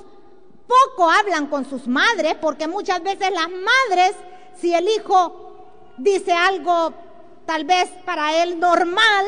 [0.70, 4.16] poco hablan con sus madres, porque muchas veces las madres,
[4.56, 5.56] si el hijo
[5.98, 6.94] dice algo
[7.46, 9.26] tal vez para él normal,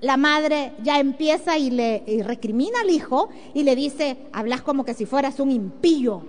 [0.00, 4.94] la madre ya empieza y le recrimina al hijo y le dice, hablas como que
[4.94, 6.22] si fueras un impío.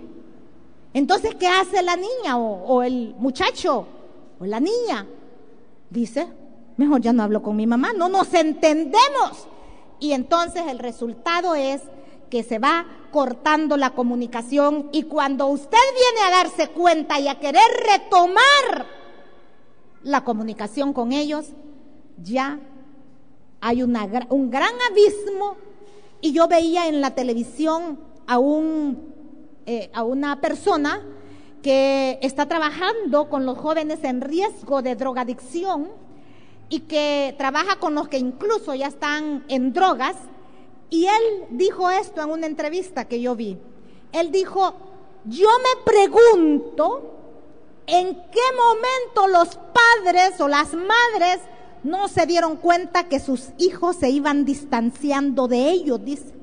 [0.94, 3.86] Entonces, ¿qué hace la niña o, o el muchacho
[4.40, 5.06] o la niña?
[5.90, 6.26] Dice,
[6.76, 9.46] mejor ya no hablo con mi mamá, no nos entendemos.
[10.00, 11.82] Y entonces el resultado es
[12.30, 17.38] que se va cortando la comunicación y cuando usted viene a darse cuenta y a
[17.38, 17.62] querer
[17.92, 18.86] retomar
[20.02, 21.46] la comunicación con ellos,
[22.22, 22.60] ya
[23.60, 23.92] hay un
[24.50, 25.56] gran abismo.
[26.20, 29.14] Y yo veía en la televisión a, un,
[29.66, 31.00] eh, a una persona
[31.62, 35.88] que está trabajando con los jóvenes en riesgo de drogadicción
[36.68, 40.16] y que trabaja con los que incluso ya están en drogas
[40.90, 43.58] y él dijo esto en una entrevista que yo vi.
[44.12, 44.74] Él dijo,
[45.24, 47.14] yo me pregunto
[47.86, 51.40] en qué momento los padres o las madres
[51.82, 56.34] no se dieron cuenta que sus hijos se iban distanciando de ellos, dice.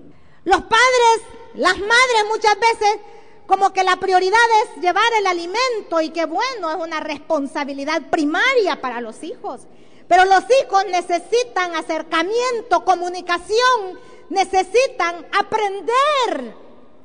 [0.43, 1.21] Los padres,
[1.55, 2.99] las madres muchas veces
[3.47, 8.81] como que la prioridad es llevar el alimento y que bueno, es una responsabilidad primaria
[8.81, 9.61] para los hijos.
[10.07, 16.55] Pero los hijos necesitan acercamiento, comunicación, necesitan aprender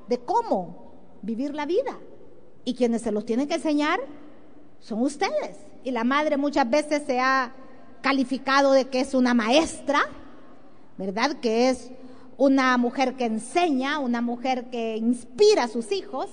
[0.09, 1.98] de cómo vivir la vida.
[2.64, 4.00] Y quienes se los tienen que enseñar
[4.80, 5.56] son ustedes.
[5.85, 7.54] Y la madre muchas veces se ha
[8.02, 10.00] calificado de que es una maestra,
[10.96, 11.40] ¿verdad?
[11.40, 11.90] Que es
[12.37, 16.28] una mujer que enseña, una mujer que inspira a sus hijos.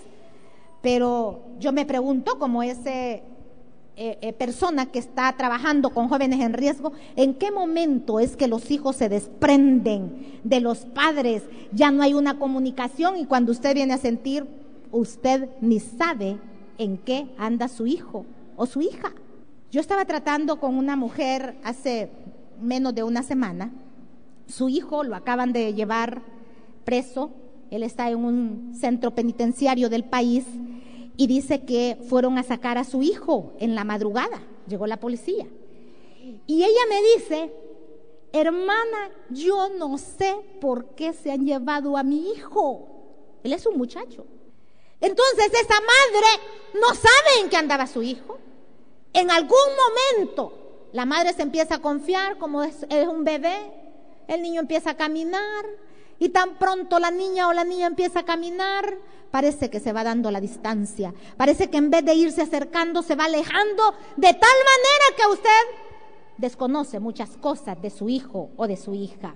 [0.81, 3.23] Pero yo me pregunto, como ese
[3.99, 8.47] eh, eh, persona que está trabajando con jóvenes en riesgo, ¿en qué momento es que
[8.47, 11.41] los hijos se desprenden de los padres?
[11.71, 14.45] Ya no hay una comunicación y cuando usted viene a sentir,
[14.91, 16.37] usted ni sabe
[16.77, 19.13] en qué anda su hijo o su hija.
[19.71, 22.11] Yo estaba tratando con una mujer hace
[22.61, 23.71] menos de una semana.
[24.45, 26.21] Su hijo lo acaban de llevar
[26.83, 27.31] preso.
[27.71, 30.45] Él está en un centro penitenciario del país
[31.17, 34.39] y dice que fueron a sacar a su hijo en la madrugada.
[34.67, 35.47] Llegó la policía.
[36.45, 37.53] Y ella me dice,
[38.31, 42.87] hermana, yo no sé por qué se han llevado a mi hijo.
[43.43, 44.25] Él es un muchacho.
[45.01, 48.37] Entonces esa madre no sabe en qué andaba su hijo.
[49.13, 49.57] En algún
[50.15, 50.53] momento
[50.93, 53.57] la madre se empieza a confiar como es, es un bebé.
[54.27, 55.65] El niño empieza a caminar
[56.19, 58.97] Y tan pronto la niña o la niña empieza a caminar,
[59.31, 61.13] parece que se va dando la distancia.
[61.35, 65.87] Parece que en vez de irse acercando, se va alejando de tal manera que usted
[66.37, 69.35] desconoce muchas cosas de su hijo o de su hija.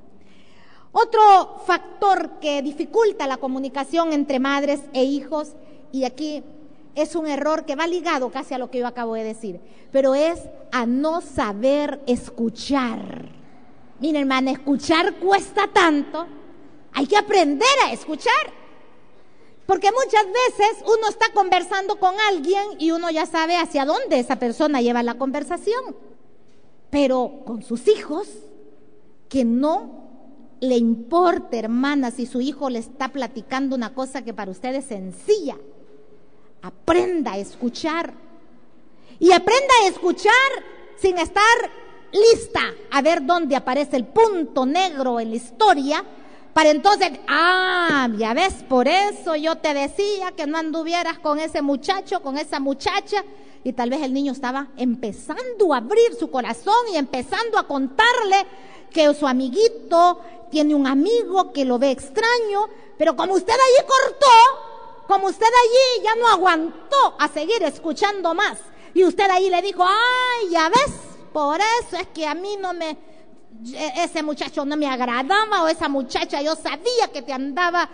[0.91, 5.53] Otro factor que dificulta la comunicación entre madres e hijos,
[5.91, 6.43] y aquí
[6.95, 9.61] es un error que va ligado casi a lo que yo acabo de decir,
[9.91, 10.39] pero es
[10.71, 13.29] a no saber escuchar.
[13.99, 16.27] Miren, hermana, escuchar cuesta tanto,
[16.93, 18.61] hay que aprender a escuchar.
[19.65, 24.37] Porque muchas veces uno está conversando con alguien y uno ya sabe hacia dónde esa
[24.37, 25.95] persona lleva la conversación.
[26.89, 28.27] Pero con sus hijos,
[29.29, 30.01] que no
[30.59, 34.85] le importe, hermana, si su hijo le está platicando una cosa que para usted es
[34.85, 35.57] sencilla.
[36.61, 38.13] Aprenda a escuchar.
[39.19, 40.33] Y aprenda a escuchar
[40.97, 41.41] sin estar
[42.11, 42.61] lista
[42.91, 46.03] a ver dónde aparece el punto negro en la historia.
[46.54, 51.62] Para entonces, ah, ya ves, por eso yo te decía que no anduvieras con ese
[51.62, 53.24] muchacho, con esa muchacha,
[53.64, 58.45] y tal vez el niño estaba empezando a abrir su corazón y empezando a contarle
[58.91, 65.08] que su amiguito tiene un amigo que lo ve extraño, pero como usted allí cortó,
[65.08, 68.58] como usted allí ya no aguantó a seguir escuchando más,
[68.93, 70.93] y usted ahí le dijo, ay, ya ves,
[71.32, 72.97] por eso es que a mí no me,
[73.97, 77.89] ese muchacho no me agradaba o esa muchacha yo sabía que te andaba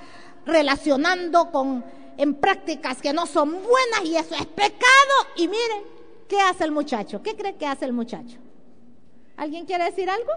[0.45, 1.83] relacionando con
[2.17, 5.13] en prácticas que no son buenas y eso es pecado.
[5.35, 5.83] Y miren,
[6.27, 7.21] ¿qué hace el muchacho?
[7.21, 8.37] ¿Qué cree que hace el muchacho?
[9.37, 10.31] ¿Alguien quiere decir algo?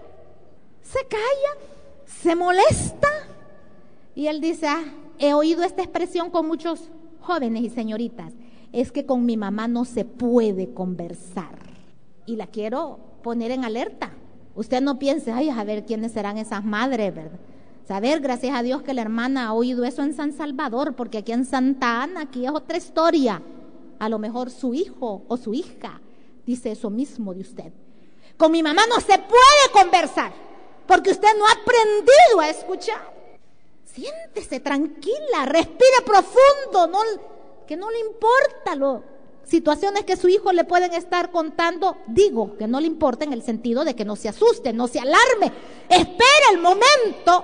[0.83, 1.57] Se calla,
[2.05, 3.07] se molesta.
[4.13, 4.83] Y él dice, ah,
[5.17, 6.89] he oído esta expresión con muchos
[7.21, 8.33] jóvenes y señoritas.
[8.71, 11.57] Es que con mi mamá no se puede conversar.
[12.25, 14.11] Y la quiero poner en alerta.
[14.55, 17.39] Usted no piense, ay, a ver quiénes serán esas madres, ¿verdad?
[17.87, 21.31] Saber, gracias a Dios, que la hermana ha oído eso en San Salvador, porque aquí
[21.31, 23.41] en Santa Ana, aquí es otra historia.
[23.99, 26.01] A lo mejor su hijo o su hija
[26.45, 27.73] dice eso mismo de usted.
[28.37, 30.31] Con mi mamá no se puede conversar,
[30.87, 33.13] porque usted no ha aprendido a escuchar.
[33.85, 36.99] Siéntese tranquila, respire profundo, no,
[37.67, 39.03] que no le importa lo,
[39.51, 43.43] situaciones que su hijo le pueden estar contando, digo que no le importa en el
[43.43, 45.51] sentido de que no se asuste, no se alarme,
[45.89, 47.43] espera el momento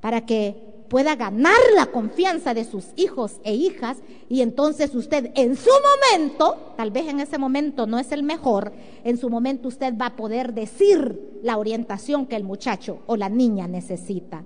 [0.00, 0.56] para que
[0.88, 3.98] pueda ganar la confianza de sus hijos e hijas
[4.30, 8.72] y entonces usted en su momento, tal vez en ese momento no es el mejor,
[9.04, 13.28] en su momento usted va a poder decir la orientación que el muchacho o la
[13.28, 14.42] niña necesita.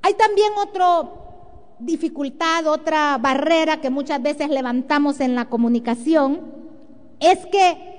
[0.00, 1.25] Hay también otro
[1.78, 6.40] dificultad, otra barrera que muchas veces levantamos en la comunicación,
[7.20, 7.96] es que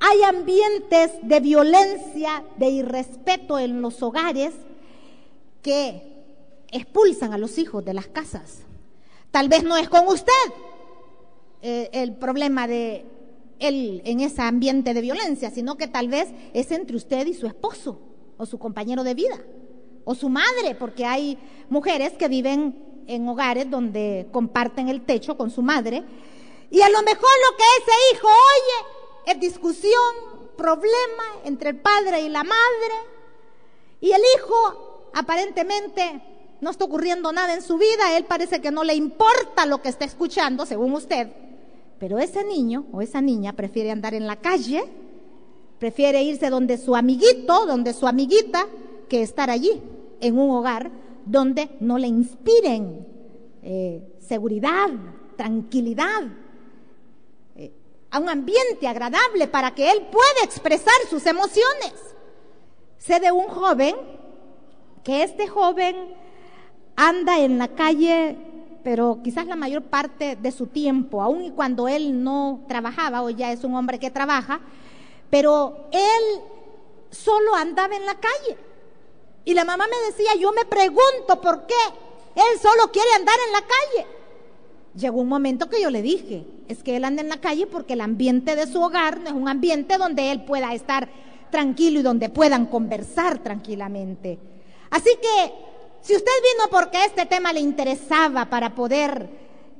[0.00, 4.52] hay ambientes de violencia, de irrespeto en los hogares
[5.62, 6.02] que
[6.70, 8.62] expulsan a los hijos de las casas.
[9.30, 10.32] Tal vez no es con usted
[11.62, 13.04] eh, el problema de
[13.58, 17.46] él en ese ambiente de violencia, sino que tal vez es entre usted y su
[17.46, 18.00] esposo
[18.36, 19.38] o su compañero de vida
[20.04, 21.36] o su madre, porque hay
[21.68, 22.76] mujeres que viven
[23.06, 26.02] en hogares donde comparten el techo con su madre.
[26.70, 30.14] Y a lo mejor lo que ese hijo oye es discusión,
[30.56, 32.94] problema entre el padre y la madre.
[34.00, 36.22] Y el hijo aparentemente
[36.60, 39.88] no está ocurriendo nada en su vida, él parece que no le importa lo que
[39.88, 41.28] está escuchando, según usted,
[41.98, 44.84] pero ese niño o esa niña prefiere andar en la calle,
[45.78, 48.66] prefiere irse donde su amiguito, donde su amiguita,
[49.08, 49.82] que estar allí,
[50.20, 50.90] en un hogar
[51.26, 53.06] donde no le inspiren
[53.62, 54.88] eh, seguridad,
[55.36, 56.22] tranquilidad,
[57.56, 57.72] eh,
[58.10, 61.92] a un ambiente agradable para que él pueda expresar sus emociones.
[62.96, 63.96] Sé de un joven
[65.02, 66.14] que este joven
[66.94, 68.36] anda en la calle,
[68.82, 73.30] pero quizás la mayor parte de su tiempo, aun y cuando él no trabajaba, o
[73.30, 74.60] ya es un hombre que trabaja,
[75.28, 76.40] pero él
[77.10, 78.65] solo andaba en la calle.
[79.46, 81.74] Y la mamá me decía, yo me pregunto por qué
[82.34, 84.06] él solo quiere andar en la calle.
[84.96, 87.92] Llegó un momento que yo le dije, es que él anda en la calle porque
[87.92, 91.08] el ambiente de su hogar no es un ambiente donde él pueda estar
[91.52, 94.40] tranquilo y donde puedan conversar tranquilamente.
[94.90, 95.52] Así que
[96.00, 99.28] si usted vino porque este tema le interesaba para poder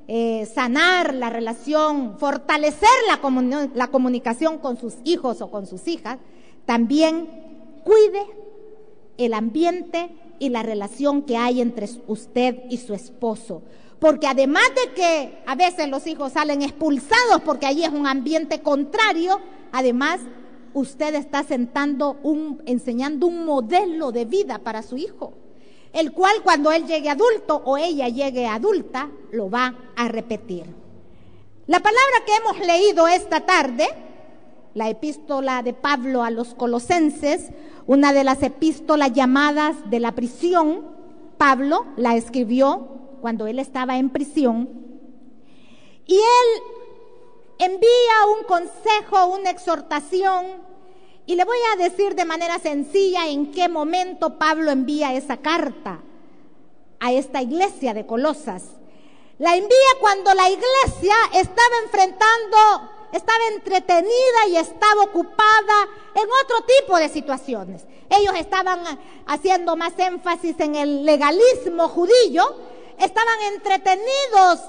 [0.06, 6.18] eh, sanar la relación, fortalecer la, la comunicación con sus hijos o con sus hijas,
[6.66, 7.28] también
[7.82, 8.45] cuide
[9.18, 13.62] el ambiente y la relación que hay entre usted y su esposo.
[13.98, 18.60] Porque además de que a veces los hijos salen expulsados porque allí es un ambiente
[18.60, 19.40] contrario,
[19.72, 20.20] además
[20.74, 25.32] usted está sentando un, enseñando un modelo de vida para su hijo.
[25.92, 30.66] el cual cuando él llegue adulto o ella llegue adulta, lo va a repetir.
[31.66, 33.88] La palabra que hemos leído esta tarde,
[34.76, 37.50] la epístola de Pablo a los colosenses,
[37.86, 40.84] una de las epístolas llamadas de la prisión,
[41.38, 42.88] Pablo la escribió
[43.22, 44.68] cuando él estaba en prisión,
[46.04, 46.62] y él
[47.58, 47.88] envía
[48.38, 50.44] un consejo, una exhortación,
[51.24, 56.02] y le voy a decir de manera sencilla en qué momento Pablo envía esa carta
[57.00, 58.62] a esta iglesia de Colosas.
[59.38, 66.96] La envía cuando la iglesia estaba enfrentando, estaba entretenida y estaba ocupada en otro tipo
[66.96, 67.84] de situaciones.
[68.10, 68.80] Ellos estaban
[69.26, 72.44] haciendo más énfasis en el legalismo judío,
[72.98, 74.60] estaban entretenidos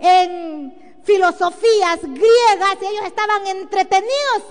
[0.00, 4.42] en filosofías griegas, ellos estaban entretenidos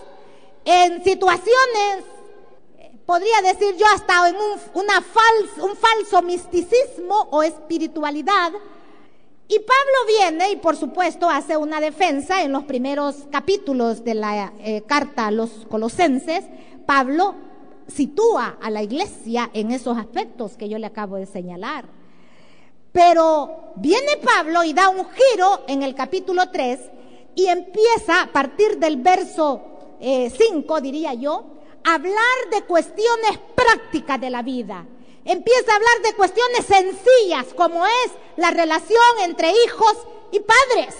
[0.63, 2.05] en situaciones,
[3.05, 5.03] podría decir yo, hasta en un, una
[5.61, 8.51] un falso misticismo o espiritualidad.
[9.47, 14.53] Y Pablo viene y por supuesto hace una defensa en los primeros capítulos de la
[14.59, 16.45] eh, carta a los colosenses.
[16.87, 17.35] Pablo
[17.87, 21.85] sitúa a la iglesia en esos aspectos que yo le acabo de señalar.
[22.91, 26.79] Pero viene Pablo y da un giro en el capítulo 3
[27.35, 29.61] y empieza a partir del verso
[29.99, 31.45] 5, eh, diría yo,
[31.83, 32.15] a hablar
[32.51, 34.85] de cuestiones prácticas de la vida.
[35.25, 39.97] Empieza a hablar de cuestiones sencillas como es la relación entre hijos
[40.31, 40.95] y padres.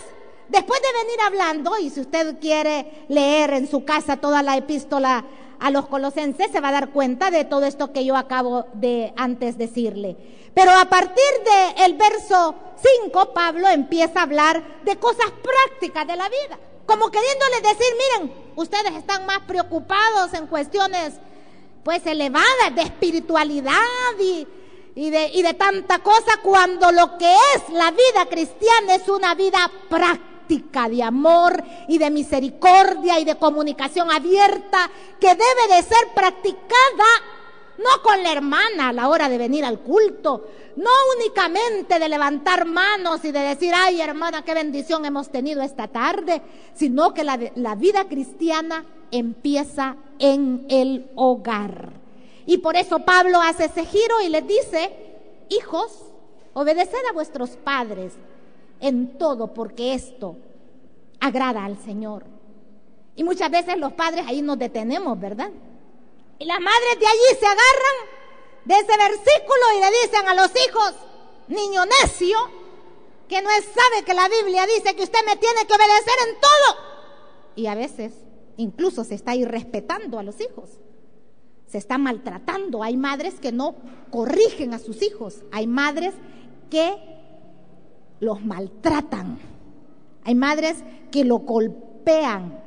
[0.49, 5.25] Después de venir hablando, y si usted quiere leer en su casa toda la epístola
[5.59, 9.13] a los colosenses, se va a dar cuenta de todo esto que yo acabo de
[9.15, 10.17] antes decirle.
[10.55, 11.23] Pero a partir
[11.77, 12.55] del verso
[13.03, 16.59] 5, Pablo empieza a hablar de cosas prácticas de la vida.
[16.87, 17.87] Como queriéndole decir,
[18.19, 21.13] miren, ustedes están más preocupados en cuestiones
[21.85, 23.75] pues elevadas de espiritualidad
[24.19, 24.47] y,
[25.11, 29.71] de, y de tanta cosa cuando lo que es la vida cristiana es una vida
[29.87, 37.05] práctica de amor y de misericordia y de comunicación abierta que debe de ser practicada
[37.77, 42.65] no con la hermana a la hora de venir al culto, no únicamente de levantar
[42.65, 46.41] manos y de decir, ay hermana, qué bendición hemos tenido esta tarde,
[46.73, 51.93] sino que la, la vida cristiana empieza en el hogar.
[52.45, 54.91] Y por eso Pablo hace ese giro y les dice,
[55.49, 56.11] hijos,
[56.53, 58.13] obedeced a vuestros padres
[58.79, 60.35] en todo, porque esto
[61.19, 62.23] agrada al Señor.
[63.15, 65.49] Y muchas veces los padres ahí nos detenemos, ¿verdad?
[66.39, 68.15] Y las madres de allí se agarran
[68.65, 70.93] de ese versículo y le dicen a los hijos,
[71.47, 72.37] niño necio,
[73.27, 76.79] que no sabe que la Biblia dice que usted me tiene que obedecer en todo.
[77.55, 78.13] Y a veces
[78.57, 80.69] incluso se está irrespetando a los hijos.
[81.67, 82.83] Se está maltratando.
[82.83, 83.75] Hay madres que no
[84.11, 85.43] corrigen a sus hijos.
[85.51, 86.13] Hay madres
[86.69, 86.95] que
[88.19, 89.39] los maltratan.
[90.23, 92.64] Hay madres que lo golpean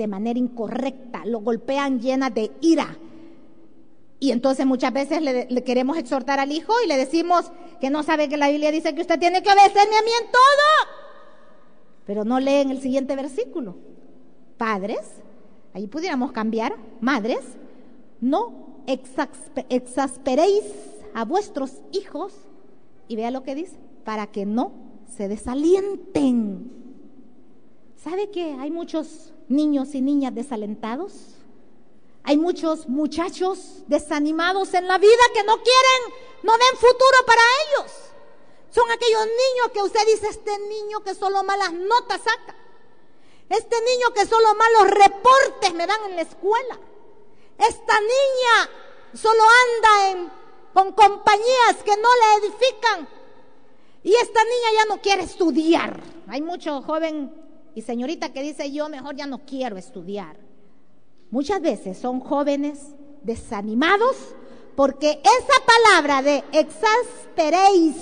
[0.00, 2.96] de manera incorrecta, lo golpean llena de ira.
[4.18, 8.30] Y entonces muchas veces le, queremos exhortar al hijo y le decimos que no sabe
[8.30, 10.94] que la Biblia dice que usted tiene que obedecerme a mí en todo.
[12.06, 13.76] Pero no leen el siguiente versículo.
[14.56, 15.00] Padres,
[15.74, 17.40] ahí pudiéramos cambiar, madres,
[18.22, 20.64] no exasperéis
[21.12, 22.32] a vuestros hijos,
[23.06, 24.72] y vea lo que dice, para que no
[25.14, 26.79] se desalienten.
[28.02, 31.12] ¿Sabe que hay muchos niños y niñas desalentados.
[32.22, 37.92] Hay muchos muchachos desanimados en la vida que no quieren, no ven futuro para ellos.
[38.70, 42.54] Son aquellos niños que usted dice, este niño que solo malas notas saca.
[43.48, 46.78] Este niño que solo malos reportes me dan en la escuela.
[47.58, 48.70] Esta niña
[49.12, 50.30] solo anda
[50.72, 53.08] con compañías que no le edifican.
[54.04, 56.00] Y esta niña ya no quiere estudiar.
[56.28, 60.36] Hay mucho joven y señorita que dice yo mejor ya no quiero estudiar.
[61.30, 62.78] Muchas veces son jóvenes
[63.22, 64.16] desanimados
[64.76, 67.94] porque esa palabra de exasperéis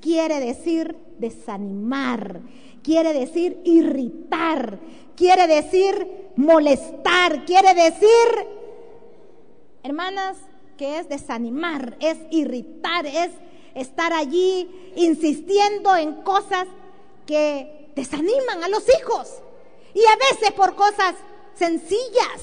[0.00, 2.40] quiere decir desanimar,
[2.82, 4.78] quiere decir irritar,
[5.16, 8.46] quiere decir molestar, quiere decir,
[9.82, 10.38] hermanas,
[10.76, 13.30] que es desanimar, es irritar, es
[13.74, 16.66] estar allí insistiendo en cosas
[17.26, 19.28] que desaniman a los hijos.
[19.94, 21.14] Y a veces por cosas
[21.54, 22.40] sencillas,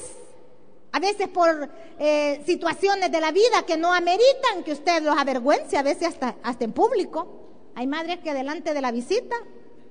[0.92, 5.76] a veces por eh, situaciones de la vida que no ameritan que usted los avergüence,
[5.76, 7.26] a veces hasta, hasta en público.
[7.74, 9.36] Hay madres que delante de la visita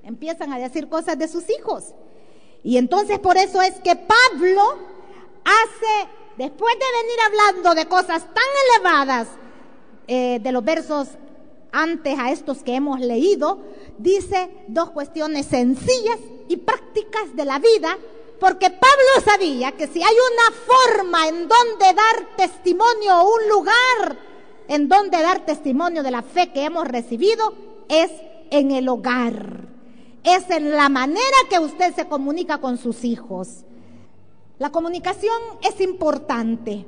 [0.02, 1.94] empiezan a decir cosas de sus hijos.
[2.62, 4.62] Y entonces por eso es que Pablo
[5.44, 9.28] hace, después de venir hablando de cosas tan elevadas,
[10.06, 11.08] eh, de los versos
[11.70, 13.58] antes a estos que hemos leído,
[13.98, 16.18] dice dos cuestiones sencillas
[16.48, 17.98] y prácticas de la vida,
[18.40, 24.18] porque Pablo sabía que si hay una forma en donde dar testimonio, un lugar
[24.68, 27.54] en donde dar testimonio de la fe que hemos recibido,
[27.88, 28.10] es
[28.50, 29.66] en el hogar.
[30.22, 33.64] Es en la manera que usted se comunica con sus hijos.
[34.58, 36.84] La comunicación es importante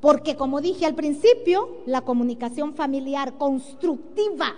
[0.00, 4.56] porque, como dije al principio, la comunicación familiar constructiva,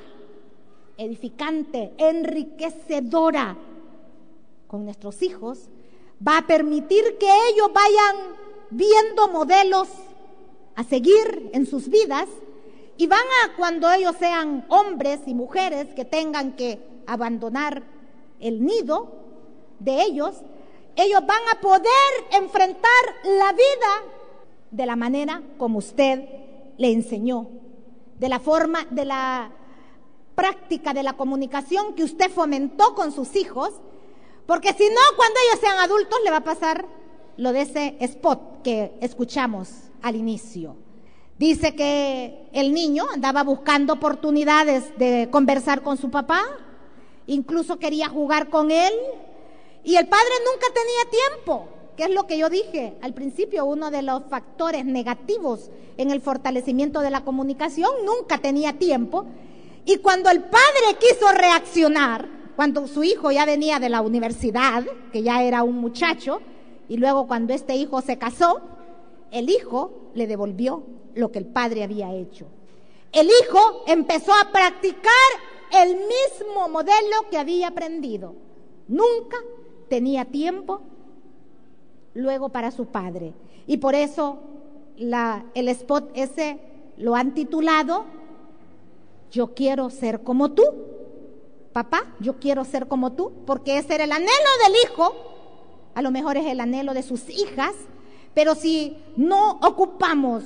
[0.98, 3.56] edificante, enriquecedora
[4.66, 5.68] con nuestros hijos
[6.26, 8.16] va a permitir que ellos vayan
[8.70, 9.88] viendo modelos
[10.74, 12.28] a seguir en sus vidas
[12.96, 17.82] y van a, cuando ellos sean hombres y mujeres que tengan que abandonar
[18.40, 19.12] el nido
[19.80, 20.36] de ellos,
[20.96, 21.88] ellos van a poder
[22.32, 22.90] enfrentar
[23.24, 24.14] la vida
[24.70, 26.24] de la manera como usted
[26.78, 27.48] le enseñó,
[28.18, 29.50] de la forma, de la
[30.34, 33.70] práctica de la comunicación que usted fomentó con sus hijos,
[34.46, 36.86] porque si no, cuando ellos sean adultos le va a pasar
[37.36, 39.68] lo de ese spot que escuchamos
[40.02, 40.76] al inicio.
[41.38, 46.42] Dice que el niño andaba buscando oportunidades de conversar con su papá,
[47.26, 48.92] incluso quería jugar con él,
[49.82, 53.90] y el padre nunca tenía tiempo, que es lo que yo dije al principio, uno
[53.90, 59.26] de los factores negativos en el fortalecimiento de la comunicación, nunca tenía tiempo.
[59.86, 65.22] Y cuando el padre quiso reaccionar, cuando su hijo ya venía de la universidad, que
[65.22, 66.40] ya era un muchacho,
[66.88, 68.60] y luego cuando este hijo se casó,
[69.30, 72.46] el hijo le devolvió lo que el padre había hecho.
[73.12, 75.12] El hijo empezó a practicar
[75.72, 78.34] el mismo modelo que había aprendido.
[78.88, 79.36] Nunca
[79.88, 80.80] tenía tiempo
[82.14, 83.34] luego para su padre.
[83.66, 84.38] Y por eso
[84.96, 86.58] la, el spot ese
[86.96, 88.04] lo han titulado
[89.34, 90.62] Yo quiero ser como tú.
[91.72, 94.30] Papá, yo quiero ser como tú, porque ese era el anhelo
[94.64, 95.12] del hijo,
[95.96, 97.74] a lo mejor es el anhelo de sus hijas,
[98.32, 100.44] pero si no ocupamos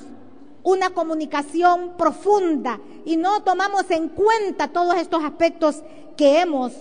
[0.62, 5.82] una comunicación profunda y no tomamos en cuenta todos estos aspectos
[6.16, 6.72] que hemos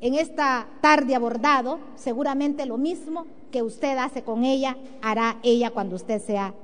[0.00, 5.96] en esta tarde abordado, seguramente lo mismo que usted hace con ella, hará ella cuando
[5.96, 6.54] usted sea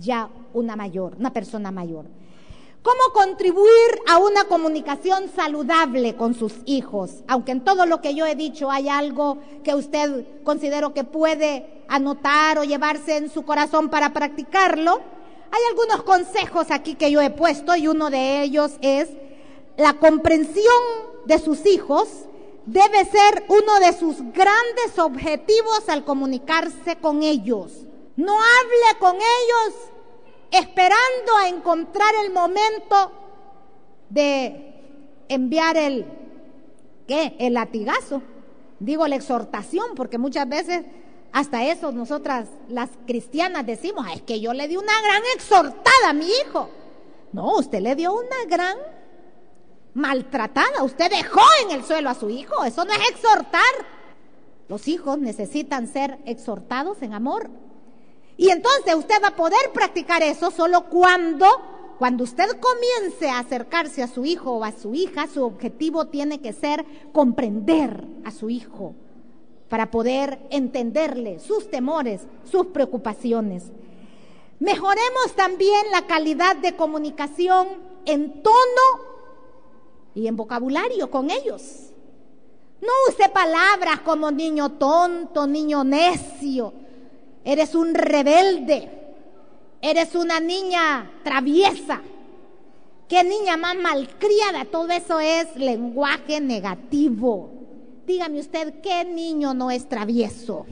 [0.00, 2.06] ya una mayor, una persona mayor.
[2.82, 7.22] ¿Cómo contribuir a una comunicación saludable con sus hijos?
[7.28, 11.84] Aunque en todo lo que yo he dicho hay algo que usted considero que puede
[11.88, 15.02] anotar o llevarse en su corazón para practicarlo,
[15.50, 19.10] hay algunos consejos aquí que yo he puesto y uno de ellos es
[19.76, 20.64] la comprensión
[21.26, 22.08] de sus hijos
[22.64, 27.72] debe ser uno de sus grandes objetivos al comunicarse con ellos.
[28.16, 29.74] No hable con ellos
[30.50, 33.12] esperando a encontrar el momento
[34.08, 34.74] de
[35.28, 36.06] enviar el
[37.06, 37.36] ¿qué?
[37.38, 38.22] El latigazo.
[38.78, 40.84] Digo la exhortación porque muchas veces
[41.32, 46.12] hasta eso nosotras las cristianas decimos, es que yo le di una gran exhortada a
[46.12, 46.68] mi hijo.
[47.32, 48.76] No, usted le dio una gran
[49.94, 50.82] maltratada.
[50.82, 52.64] Usted dejó en el suelo a su hijo.
[52.64, 53.62] Eso no es exhortar.
[54.68, 57.50] Los hijos necesitan ser exhortados en amor.
[58.40, 61.46] Y entonces usted va a poder practicar eso solo cuando,
[61.98, 66.40] cuando usted comience a acercarse a su hijo o a su hija, su objetivo tiene
[66.40, 68.94] que ser comprender a su hijo
[69.68, 73.64] para poder entenderle sus temores, sus preocupaciones.
[74.58, 77.68] Mejoremos también la calidad de comunicación
[78.06, 79.04] en tono
[80.14, 81.90] y en vocabulario con ellos.
[82.80, 86.72] No use palabras como niño tonto, niño necio.
[87.44, 88.90] Eres un rebelde.
[89.80, 92.00] Eres una niña traviesa.
[93.08, 94.64] Qué niña más malcriada.
[94.66, 97.50] Todo eso es lenguaje negativo.
[98.06, 100.66] Dígame usted, ¿qué niño no es travieso?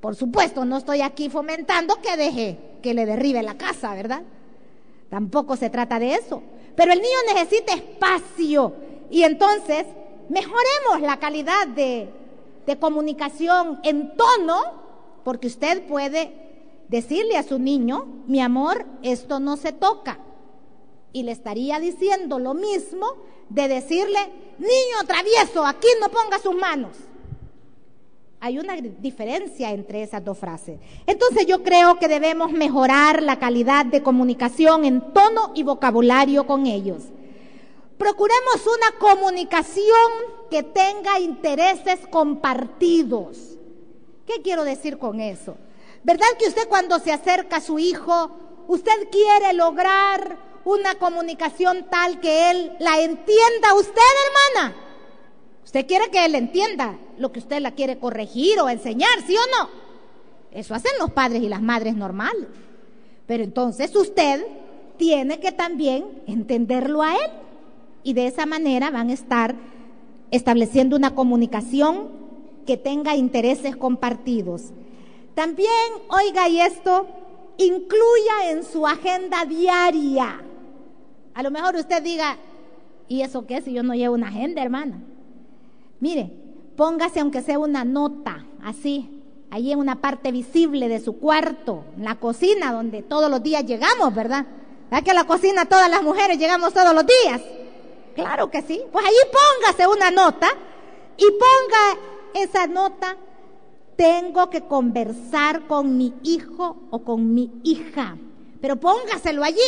[0.00, 4.22] Por supuesto, no estoy aquí fomentando que deje que le derribe la casa, ¿verdad?
[5.10, 6.42] Tampoco se trata de eso.
[6.74, 8.72] Pero el niño necesita espacio
[9.10, 9.84] y entonces
[10.28, 12.08] mejoremos la calidad de,
[12.66, 14.60] de comunicación en tono,
[15.24, 16.32] porque usted puede
[16.88, 20.18] decirle a su niño, mi amor, esto no se toca.
[21.12, 23.06] Y le estaría diciendo lo mismo
[23.48, 24.18] de decirle,
[24.58, 26.96] niño travieso, aquí no ponga sus manos.
[28.42, 30.80] Hay una diferencia entre esas dos frases.
[31.06, 36.66] Entonces yo creo que debemos mejorar la calidad de comunicación en tono y vocabulario con
[36.66, 37.02] ellos.
[37.98, 40.10] Procuremos una comunicación
[40.50, 43.58] que tenga intereses compartidos.
[44.30, 45.56] ¿Qué quiero decir con eso?
[46.04, 48.30] ¿Verdad que usted cuando se acerca a su hijo,
[48.68, 54.00] usted quiere lograr una comunicación tal que él la entienda usted,
[54.54, 54.76] hermana.
[55.64, 59.58] Usted quiere que él entienda lo que usted la quiere corregir o enseñar, ¿sí o
[59.58, 59.68] no?
[60.52, 62.46] Eso hacen los padres y las madres normales.
[63.26, 64.46] Pero entonces usted
[64.96, 67.30] tiene que también entenderlo a él.
[68.04, 69.56] Y de esa manera van a estar
[70.30, 72.19] estableciendo una comunicación
[72.70, 74.70] que tenga intereses compartidos.
[75.34, 77.04] También, oiga, y esto,
[77.58, 80.40] incluya en su agenda diaria.
[81.34, 82.36] A lo mejor usted diga,
[83.08, 85.02] ¿y eso qué si yo no llevo una agenda, hermana?
[85.98, 86.30] Mire,
[86.76, 92.04] póngase aunque sea una nota, así, ahí en una parte visible de su cuarto, en
[92.04, 94.46] la cocina, donde todos los días llegamos, ¿verdad?
[94.92, 97.42] ¿Verdad que a la cocina todas las mujeres llegamos todos los días?
[98.14, 98.80] Claro que sí.
[98.92, 100.46] Pues ahí póngase una nota
[101.16, 103.16] y ponga esa nota.
[103.96, 108.16] Tengo que conversar con mi hijo o con mi hija.
[108.60, 109.60] Pero póngaselo allí.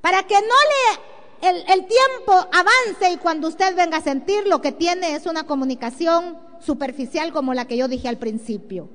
[0.00, 4.60] Para que no le el, el, tiempo avance y cuando usted venga a sentir lo
[4.60, 8.88] que tiene es una comunicación superficial como la que yo dije al principio.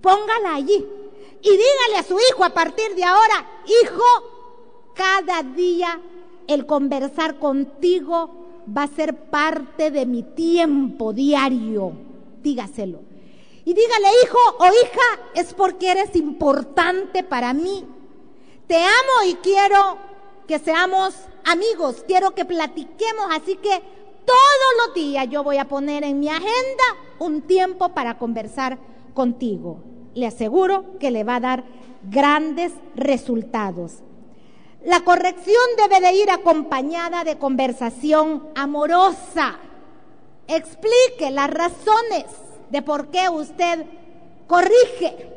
[0.00, 0.84] Póngala allí
[1.42, 4.04] y dígale a su hijo a partir de ahora, hijo,
[4.94, 6.00] cada día
[6.46, 11.92] el conversar contigo va a ser parte de mi tiempo diario.
[12.42, 13.00] Dígaselo.
[13.64, 17.84] Y dígale, hijo o hija, es porque eres importante para mí.
[18.66, 19.98] Te amo y quiero
[20.46, 23.82] que seamos amigos, quiero que platiquemos, así que
[24.24, 26.84] todos los días yo voy a poner en mi agenda
[27.18, 28.78] un tiempo para conversar
[29.14, 29.78] contigo.
[30.14, 31.64] Le aseguro que le va a dar
[32.10, 34.02] grandes resultados.
[34.84, 39.58] La corrección debe de ir acompañada de conversación amorosa.
[40.48, 42.24] Explique las razones
[42.70, 43.86] de por qué usted
[44.46, 45.28] corrige.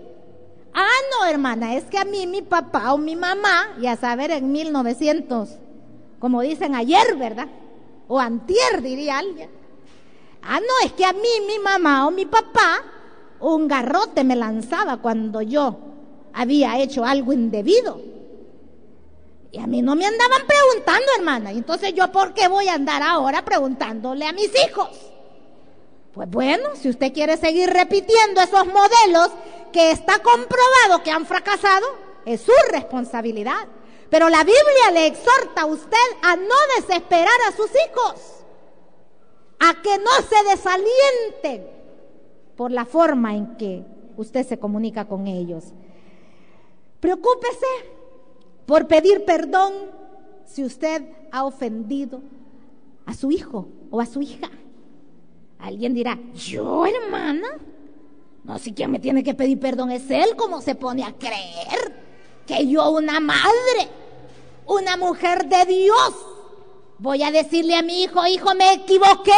[0.73, 4.51] Ah, no, hermana, es que a mí mi papá o mi mamá, ya saber, en
[4.51, 5.49] 1900,
[6.19, 7.47] como dicen ayer, ¿verdad?
[8.07, 9.49] O antier, diría alguien.
[10.41, 12.83] Ah, no, es que a mí mi mamá o mi papá
[13.39, 15.77] un garrote me lanzaba cuando yo
[16.33, 18.14] había hecho algo indebido.
[19.51, 21.53] Y a mí no me andaban preguntando, hermana.
[21.53, 24.89] Y entonces yo, ¿por qué voy a andar ahora preguntándole a mis hijos?
[26.13, 29.31] Pues bueno, si usted quiere seguir repitiendo esos modelos
[29.71, 31.85] que está comprobado que han fracasado,
[32.25, 33.67] es su responsabilidad.
[34.09, 38.45] Pero la Biblia le exhorta a usted a no desesperar a sus hijos,
[39.59, 41.69] a que no se desalienten
[42.55, 43.83] por la forma en que
[44.15, 45.65] usted se comunica con ellos.
[46.99, 47.67] Preocúpese
[48.65, 49.73] por pedir perdón
[50.45, 52.21] si usted ha ofendido
[53.05, 54.49] a su hijo o a su hija.
[55.59, 57.47] Alguien dirá, yo hermana,
[58.43, 62.05] no sé quién me tiene que pedir perdón, es él como se pone a creer
[62.45, 63.89] que yo una madre,
[64.67, 66.13] una mujer de Dios,
[66.99, 69.31] voy a decirle a mi hijo, hijo, me equivoqué.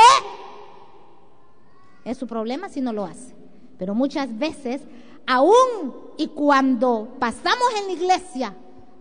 [2.04, 3.36] Es su problema si no lo hace.
[3.78, 4.82] Pero muchas veces,
[5.26, 8.56] aún y cuando pasamos en la iglesia,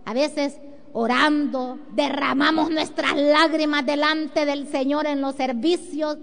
[0.07, 0.57] a veces
[0.93, 6.17] orando, derramamos nuestras lágrimas delante del Señor en los servicios,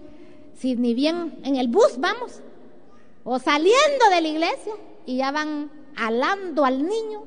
[0.56, 2.40] si ni bien en el bus vamos,
[3.24, 4.72] o saliendo de la iglesia
[5.04, 7.24] y ya van alando al niño,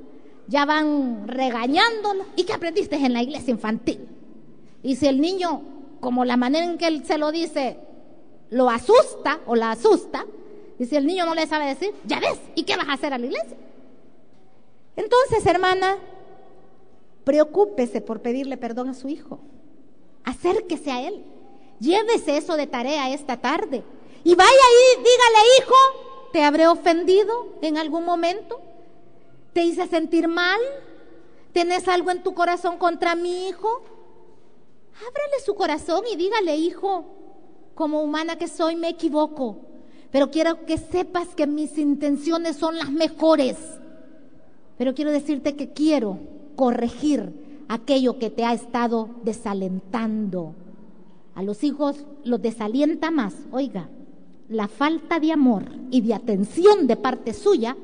[0.47, 2.25] ya van regañándolo.
[2.35, 4.07] ¿Y qué aprendiste en la iglesia infantil?
[4.81, 5.61] Y si el niño,
[5.99, 7.77] como la manera en que él se lo dice,
[8.49, 10.25] lo asusta o la asusta,
[10.79, 13.13] y si el niño no le sabe decir, ya ves, ¿y qué vas a hacer
[13.13, 13.57] a la iglesia?
[14.95, 15.97] Entonces, hermana,
[17.27, 19.41] Preocúpese por pedirle perdón a su hijo.
[20.23, 21.25] Acérquese a él.
[21.77, 23.83] Llévese eso de tarea esta tarde.
[24.23, 25.75] Y vaya ahí, dígale, hijo,
[26.31, 28.61] ¿te habré ofendido en algún momento?
[29.51, 30.57] ¿Te hice sentir mal?
[31.51, 33.81] ¿Tienes algo en tu corazón contra mi hijo?
[34.95, 37.03] Ábrale su corazón y dígale, hijo,
[37.75, 39.57] como humana que soy, me equivoco.
[40.11, 43.57] Pero quiero que sepas que mis intenciones son las mejores.
[44.77, 47.31] Pero quiero decirte que quiero corregir
[47.69, 50.53] aquello que te ha estado desalentando.
[51.35, 53.87] A los hijos los desalienta más, oiga,
[54.49, 57.77] la falta de amor y de atención de parte suya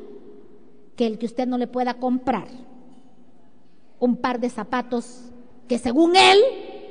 [0.98, 2.48] que el que usted no le pueda comprar
[4.00, 5.22] un par de zapatos
[5.68, 6.40] que según él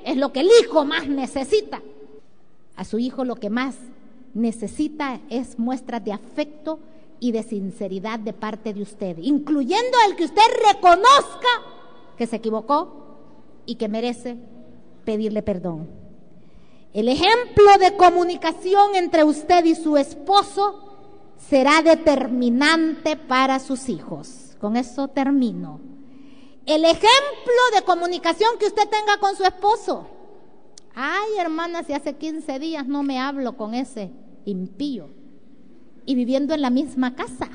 [0.04, 1.82] es lo que el hijo más necesita.
[2.76, 3.76] A su hijo lo que más
[4.34, 6.78] necesita es muestras de afecto
[7.20, 11.71] y de sinceridad de parte de usted, incluyendo el que usted reconozca
[12.22, 13.16] que se equivocó
[13.66, 14.36] y que merece
[15.04, 15.88] pedirle perdón.
[16.92, 24.56] El ejemplo de comunicación entre usted y su esposo será determinante para sus hijos.
[24.60, 25.80] Con eso termino.
[26.64, 30.06] el ejemplo de comunicación que usted tenga con su esposo.
[30.94, 34.12] Ay, hermana, si hace 15 días no me hablo con ese
[34.44, 35.08] impío
[36.06, 37.48] y viviendo en la misma casa.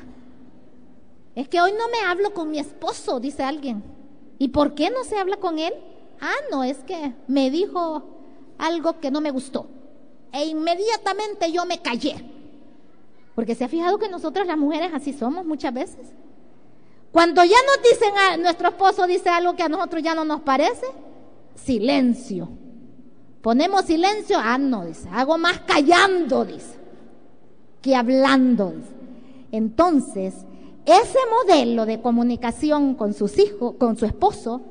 [1.34, 3.96] Es que hoy no me hablo con mi esposo, dice alguien.
[4.38, 5.74] ¿Y por qué no se habla con él?
[6.20, 8.04] Ah, no, es que me dijo
[8.58, 9.66] algo que no me gustó.
[10.32, 12.16] E inmediatamente yo me callé.
[13.34, 16.08] Porque se ha fijado que nosotras las mujeres así somos muchas veces.
[17.12, 20.40] Cuando ya nos dicen, a, nuestro esposo dice algo que a nosotros ya no nos
[20.42, 20.86] parece,
[21.54, 22.48] silencio.
[23.40, 26.74] Ponemos silencio, ah, no, dice, hago más callando, dice,
[27.80, 28.74] que hablando.
[29.52, 30.34] Entonces,
[30.88, 34.62] ese modelo de comunicación con sus hijos, con su esposo,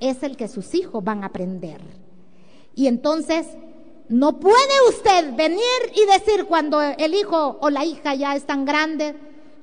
[0.00, 1.80] es el que sus hijos van a aprender.
[2.74, 3.46] Y entonces,
[4.08, 5.62] no puede usted venir
[5.94, 9.14] y decir cuando el hijo o la hija ya están grandes,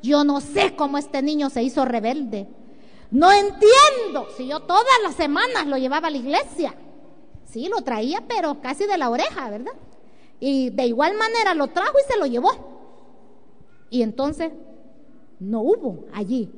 [0.01, 2.47] yo no sé cómo este niño se hizo rebelde.
[3.11, 6.75] No entiendo si yo todas las semanas lo llevaba a la iglesia.
[7.45, 9.73] Sí, lo traía, pero casi de la oreja, ¿verdad?
[10.39, 12.51] Y de igual manera lo trajo y se lo llevó.
[13.89, 14.51] Y entonces
[15.39, 16.49] no hubo allí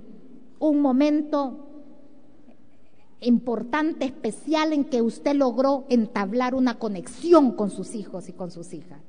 [0.60, 1.68] un momento
[3.22, 8.74] importante, especial, en que usted logró entablar una conexión con sus hijos y con sus
[8.74, 9.00] hijas.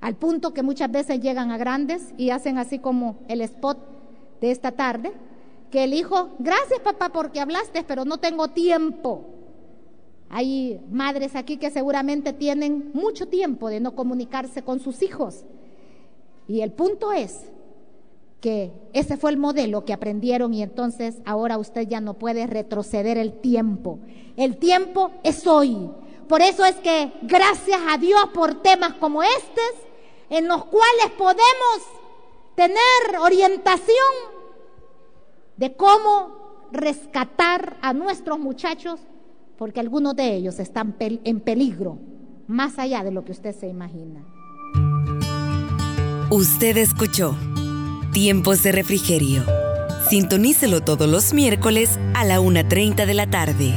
[0.00, 3.78] Al punto que muchas veces llegan a grandes y hacen así como el spot
[4.40, 5.12] de esta tarde,
[5.70, 9.24] que el hijo, gracias papá porque hablaste, pero no tengo tiempo.
[10.28, 15.44] Hay madres aquí que seguramente tienen mucho tiempo de no comunicarse con sus hijos.
[16.46, 17.40] Y el punto es
[18.44, 23.16] que ese fue el modelo que aprendieron y entonces ahora usted ya no puede retroceder
[23.16, 24.00] el tiempo.
[24.36, 25.88] El tiempo es hoy.
[26.28, 29.72] Por eso es que gracias a Dios por temas como estos,
[30.28, 31.40] en los cuales podemos
[32.54, 34.12] tener orientación
[35.56, 39.00] de cómo rescatar a nuestros muchachos
[39.56, 41.98] porque algunos de ellos están en peligro,
[42.46, 44.22] más allá de lo que usted se imagina.
[46.28, 47.34] Usted escuchó
[48.14, 49.44] Tiempos de Refrigerio.
[50.08, 53.74] Sintonícelo todos los miércoles a la 1.30 de la tarde.